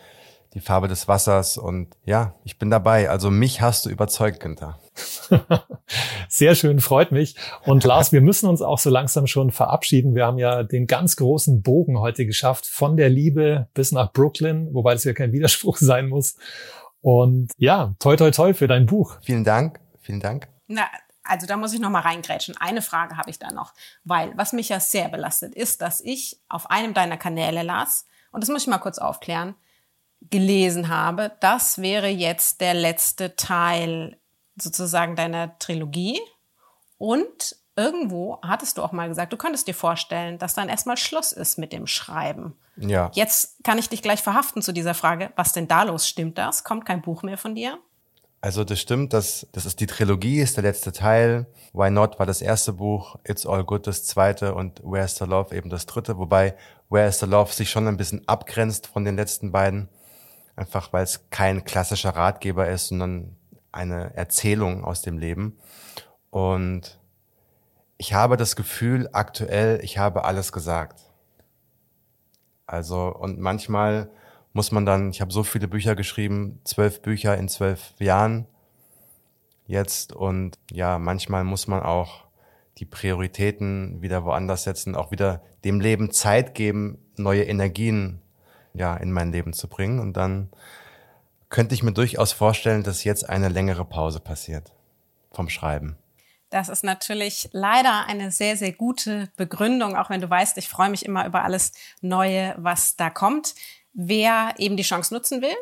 die 0.55 0.61
Farbe 0.61 0.89
des 0.89 1.09
Wassers 1.09 1.59
und 1.59 1.95
ja, 2.05 2.35
ich 2.45 2.59
bin 2.59 2.71
dabei. 2.71 3.11
Also 3.11 3.31
mich 3.31 3.61
hast 3.61 3.85
du 3.85 3.91
überzeugt, 3.91 4.41
Günther. 4.41 4.79
Sehr 6.29 6.55
schön, 6.55 6.81
freut 6.81 7.13
mich. 7.13 7.37
Und 7.65 7.85
Lars, 7.85 8.13
wir 8.13 8.21
müssen 8.21 8.49
uns 8.49 8.63
auch 8.63 8.79
so 8.79 8.91
langsam 8.91 9.27
schon 9.27 9.51
verabschieden. 9.51 10.15
Wir 10.15 10.27
haben 10.27 10.39
ja 10.39 10.63
den 10.63 10.87
ganz 10.87 11.17
großen 11.17 11.63
Bogen 11.63 11.99
heute 12.01 12.25
geschafft, 12.25 12.67
von 12.67 12.97
der 12.97 13.11
Liebe 13.11 13.69
bis 13.75 13.93
nach 13.93 14.13
Brooklyn, 14.13 14.73
wobei 14.73 14.95
das 14.95 15.05
ja 15.05 15.13
kein 15.13 15.33
Widerspruch 15.33 15.77
sein 15.81 16.09
muss. 16.09 16.37
Und 17.01 17.53
ja, 17.57 17.95
toi 17.99 18.17
toi 18.17 18.31
toi 18.31 18.55
für 18.55 18.67
dein 18.67 18.87
Buch. 18.87 19.19
Vielen 19.23 19.45
Dank, 19.45 19.81
vielen 20.01 20.21
Dank. 20.21 20.49
Na, 20.67 20.87
also 21.23 21.47
da 21.47 21.57
muss 21.57 21.75
ich 21.75 21.81
noch 21.81 21.91
mal 21.91 22.01
reingrätschen. 22.01 22.57
Eine 22.57 22.83
Frage 22.83 23.19
habe 23.19 23.31
ich 23.31 23.39
da 23.39 23.53
noch, 23.53 23.75
weil 24.05 24.33
was 24.37 24.53
mich 24.53 24.71
ja 24.71 24.81
sehr 24.81 25.09
belastet 25.09 25.55
ist, 25.55 25.83
dass 25.83 26.01
ich 26.01 26.41
auf 26.49 26.71
einem 26.71 26.95
deiner 26.95 27.19
Kanäle 27.19 27.63
las 27.63 28.07
und 28.33 28.43
das 28.43 28.49
muss 28.49 28.63
ich 28.63 28.69
mal 28.69 28.79
kurz 28.79 28.99
aufklären 28.99 29.55
gelesen 30.21 30.89
habe, 30.89 31.33
das 31.41 31.79
wäre 31.79 32.09
jetzt 32.09 32.61
der 32.61 32.75
letzte 32.75 33.37
Teil 33.37 34.19
sozusagen 34.57 35.17
deiner 35.17 35.59
Trilogie. 35.59 36.21
Und 36.99 37.57
irgendwo 37.77 38.41
hattest 38.43 38.77
du 38.77 38.83
auch 38.83 38.93
mal 38.93 39.09
gesagt, 39.09 39.33
du 39.33 39.37
könntest 39.37 39.69
dir 39.69 39.75
vorstellen, 39.75 40.39
dass 40.39 40.55
dann 40.55 40.69
erstmal 40.69 40.97
Schluss 40.97 41.33
ist 41.33 41.59
mit 41.59 41.73
dem 41.73 41.87
Schreiben. 41.87 42.57
Ja. 42.77 43.11
Jetzt 43.15 43.63
kann 43.63 43.79
ich 43.79 43.89
dich 43.89 44.03
gleich 44.03 44.23
verhaften 44.23 44.63
zu 44.63 44.73
dieser 44.73 44.95
Frage. 44.95 45.33
Was 45.37 45.53
denn 45.53 45.69
da 45.69 45.85
los? 45.85 46.09
Stimmt 46.09 46.39
das? 46.39 46.65
Kommt 46.65 46.85
kein 46.85 47.03
Buch 47.03 47.23
mehr 47.23 47.39
von 47.39 47.55
dir? 47.55 47.79
Also 48.41 48.63
das 48.63 48.81
stimmt, 48.81 49.13
das, 49.13 49.49
das 49.51 49.67
ist 49.67 49.81
die 49.81 49.87
Trilogie, 49.87 50.41
ist 50.41 50.57
der 50.57 50.63
letzte 50.63 50.93
Teil. 50.93 51.47
Why 51.73 51.91
Not 51.91 52.21
war 52.21 52.27
das 52.27 52.41
erste 52.41 52.73
Buch, 52.73 53.17
It's 53.25 53.45
All 53.45 53.65
Good 53.65 53.89
das 53.89 54.05
zweite 54.05 54.55
und 54.55 54.81
Where's 54.85 55.17
the 55.17 55.25
Love 55.25 55.55
eben 55.57 55.71
das 55.71 55.87
dritte, 55.87 56.19
wobei 56.19 56.55
Where's 56.89 57.19
the 57.19 57.27
Love 57.27 57.53
sich 57.53 57.69
schon 57.69 57.89
ein 57.89 57.97
bisschen 57.97 58.27
abgrenzt 58.29 58.87
von 58.87 59.05
den 59.05 59.17
letzten 59.17 59.51
beiden 59.51 59.89
einfach 60.59 60.93
weil 60.93 61.05
es 61.05 61.31
kein 61.31 61.65
klassischer 61.65 62.11
Ratgeber 62.11 62.69
ist, 62.69 62.89
sondern 62.89 63.37
eine 63.73 64.15
Erzählung 64.15 64.85
aus 64.85 65.03
dem 65.03 65.19
Leben. 65.19 65.57
Und 66.31 66.99
ich 67.97 68.13
habe 68.13 68.37
das 68.37 68.57
Gefühl, 68.57 69.09
aktuell, 69.13 69.81
ich 69.83 69.99
habe 69.99 70.25
alles 70.25 70.53
gesagt. 70.53 71.01
Also, 72.67 73.15
und 73.15 73.39
manchmal 73.39 74.11
muss 74.53 74.73
man 74.73 74.85
dann, 74.85 75.11
ich 75.11 75.21
habe 75.21 75.33
so 75.33 75.43
viele 75.43 75.69
Bücher 75.69 75.95
geschrieben, 75.95 76.61
zwölf 76.65 77.01
Bücher 77.03 77.37
in 77.37 77.49
zwölf 77.49 77.95
Jahren 77.99 78.47
jetzt. 79.67 80.13
Und 80.13 80.59
ja, 80.71 80.99
manchmal 80.99 81.45
muss 81.45 81.67
man 81.67 81.83
auch 81.83 82.27
die 82.79 82.85
Prioritäten 82.85 84.03
wieder 84.03 84.25
woanders 84.25 84.65
setzen, 84.65 84.95
auch 84.95 85.11
wieder 85.11 85.43
dem 85.65 85.81
Leben 85.81 86.11
Zeit 86.11 86.55
geben, 86.55 86.99
neue 87.17 87.45
Energien 87.45 88.21
ja, 88.79 88.97
in 88.97 89.13
mein 89.13 89.33
Leben 89.33 89.53
zu 89.53 89.69
bringen. 89.69 89.99
Und 89.99 90.17
dann 90.17 90.49
könnte 91.51 91.75
ich 91.75 91.83
mir 91.83 91.93
durchaus 91.93 92.33
vorstellen, 92.33 92.83
dass 92.83 93.05
jetzt 93.05 93.29
eine 93.29 93.49
längere 93.49 93.85
Pause 93.85 94.21
passiert 94.21 94.73
vom 95.33 95.49
Schreiben. 95.49 95.99
Das 96.51 96.71
ist 96.71 96.83
natürlich 96.83 97.51
leider 97.53 98.07
eine 98.07 98.31
sehr, 98.31 98.57
sehr 98.57 98.73
gute 98.73 99.29
Begründung, 99.37 99.97
auch 99.97 100.09
wenn 100.09 100.21
du 100.21 100.31
weißt, 100.31 100.57
ich 100.57 100.69
freue 100.69 100.89
mich 100.89 101.05
immer 101.05 101.27
über 101.27 101.43
alles 101.43 101.73
Neue, 102.01 102.55
was 102.57 102.97
da 102.97 103.11
kommt. 103.11 103.55
Wer 103.93 104.55
eben 104.57 104.77
die 104.77 104.83
Chance 104.83 105.13
nutzen 105.13 105.43
will, 105.43 105.55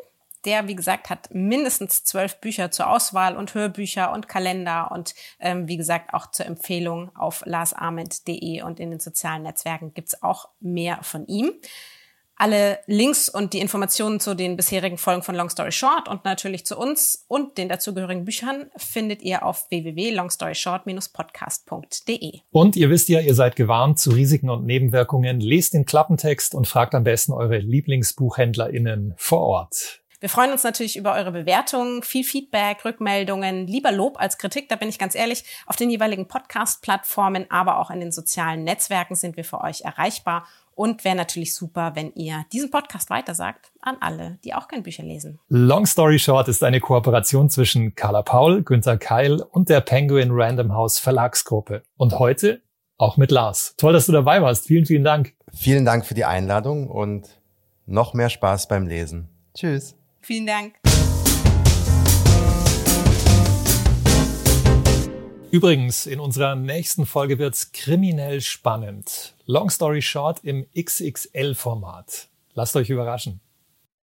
der, 0.45 0.69
wie 0.69 0.77
gesagt, 0.77 1.11
hat 1.11 1.35
mindestens 1.35 2.05
zwölf 2.05 2.41
Bücher 2.41 2.71
zur 2.71 2.89
Auswahl 2.89 3.37
und 3.37 3.53
Hörbücher 3.55 4.13
und 4.13 4.29
Kalender 4.29 4.93
und 4.93 5.15
ähm, 5.41 5.67
wie 5.67 5.77
gesagt 5.77 6.15
auch 6.15 6.31
zur 6.31 6.47
Empfehlung 6.47 7.15
auf 7.17 7.43
larsarment.de 7.45 8.63
und 8.63 8.79
in 8.79 8.91
den 8.91 9.01
sozialen 9.01 9.43
Netzwerken 9.43 9.93
gibt's 9.93 10.23
auch 10.23 10.49
mehr 10.61 11.03
von 11.03 11.27
ihm. 11.27 11.53
Alle 12.39 12.81
Links 12.87 13.31
und 13.31 13.55
die 13.55 13.61
Informationen 13.61 14.21
zu 14.21 14.35
den 14.35 14.57
bisherigen 14.57 14.99
Folgen 14.99 15.23
von 15.23 15.35
Long 15.35 15.49
Story 15.49 15.73
Short 15.73 16.07
und 16.07 16.27
natürlich 16.27 16.67
zu 16.67 16.77
uns 16.77 17.25
und 17.29 17.57
den 17.57 17.71
dazugehörigen 17.71 18.27
Büchern 18.27 18.67
findet 18.77 19.23
ihr 19.23 19.43
auf 19.43 19.71
www.longstoryshort-podcast.de. 19.71 22.41
Und 22.51 22.77
ihr 22.77 22.91
wisst 22.91 23.09
ja, 23.09 23.21
ihr 23.21 23.35
seid 23.35 23.57
gewarnt 23.57 23.99
zu 23.99 24.11
Risiken 24.11 24.51
und 24.51 24.67
Nebenwirkungen. 24.67 25.41
Lest 25.41 25.73
den 25.73 25.87
Klappentext 25.87 26.55
und 26.55 26.69
fragt 26.69 26.95
am 26.95 27.05
besten 27.05 27.33
eure 27.33 27.57
LieblingsbuchhändlerInnen 27.57 29.15
vor 29.17 29.41
Ort. 29.41 30.03
Wir 30.21 30.31
freuen 30.31 30.51
uns 30.51 30.65
natürlich 30.65 30.97
über 30.97 31.15
eure 31.15 31.31
Bewertungen, 31.31 32.03
viel 32.03 32.25
Feedback, 32.25 32.85
Rückmeldungen, 32.85 33.67
lieber 33.67 33.93
Lob 33.93 34.19
als 34.19 34.39
Kritik, 34.39 34.69
da 34.69 34.77
bin 34.77 34.89
ich 34.89 34.99
ganz 34.99 35.15
ehrlich. 35.15 35.45
Auf 35.67 35.77
den 35.77 35.91
jeweiligen 35.91 36.27
Podcast-Plattformen, 36.27 37.47
aber 37.51 37.79
auch 37.79 37.91
in 37.91 38.01
den 38.01 38.13
sozialen 38.13 38.65
Netzwerken 38.65 39.15
sind 39.15 39.37
wir 39.37 39.45
für 39.45 39.61
euch 39.61 39.83
erreichbar. 39.83 40.47
Und 40.77 41.05
wäre 41.05 41.17
natürlich 41.17 41.55
super, 41.55 41.93
wenn 41.95 42.13
ihr 42.13 42.45
diesen 42.53 42.71
Podcast 42.71 43.09
weitersagt 43.09 43.73
an 43.81 43.97
alle, 44.01 44.39
die 44.45 44.53
auch 44.53 44.69
gerne 44.69 44.83
Bücher 44.83 45.03
lesen. 45.03 45.41
Long 45.49 45.87
Story 45.87 46.19
Short 46.19 46.49
ist 46.49 46.63
eine 46.63 46.81
Kooperation 46.81 47.49
zwischen 47.49 47.95
Carla 47.95 48.21
Paul, 48.23 48.63
Günther 48.63 48.99
Keil 48.99 49.41
und 49.41 49.71
der 49.71 49.81
Penguin 49.81 50.29
Random 50.33 50.75
House 50.75 50.99
Verlagsgruppe. 50.99 51.83
Und 51.97 52.19
heute 52.19 52.61
auch 52.99 53.17
mit 53.17 53.31
Lars. 53.31 53.75
Toll, 53.79 53.95
dass 53.95 54.07
du 54.07 54.13
dabei 54.13 54.43
warst. 54.43 54.67
Vielen, 54.67 54.85
vielen 54.85 55.05
Dank. 55.05 55.33
Vielen 55.55 55.87
Dank 55.87 56.05
für 56.05 56.15
die 56.15 56.27
Einladung 56.27 56.89
und 56.89 57.41
noch 57.87 58.13
mehr 58.13 58.29
Spaß 58.29 58.69
beim 58.69 58.87
Lesen. 58.87 59.29
Tschüss. 59.55 59.97
Vielen 60.21 60.47
Dank. 60.47 60.86
Übrigens, 65.57 66.05
in 66.05 66.21
unserer 66.21 66.55
nächsten 66.55 67.07
Folge 67.07 67.39
wird's 67.39 67.73
kriminell 67.73 68.43
spannend. 68.43 69.33
Long 69.47 69.71
Story 69.71 70.03
Short 70.03 70.45
im 70.45 70.67
XXL-Format. 70.77 72.29
Lasst 72.53 72.77
euch 72.77 72.91
überraschen. 72.91 73.41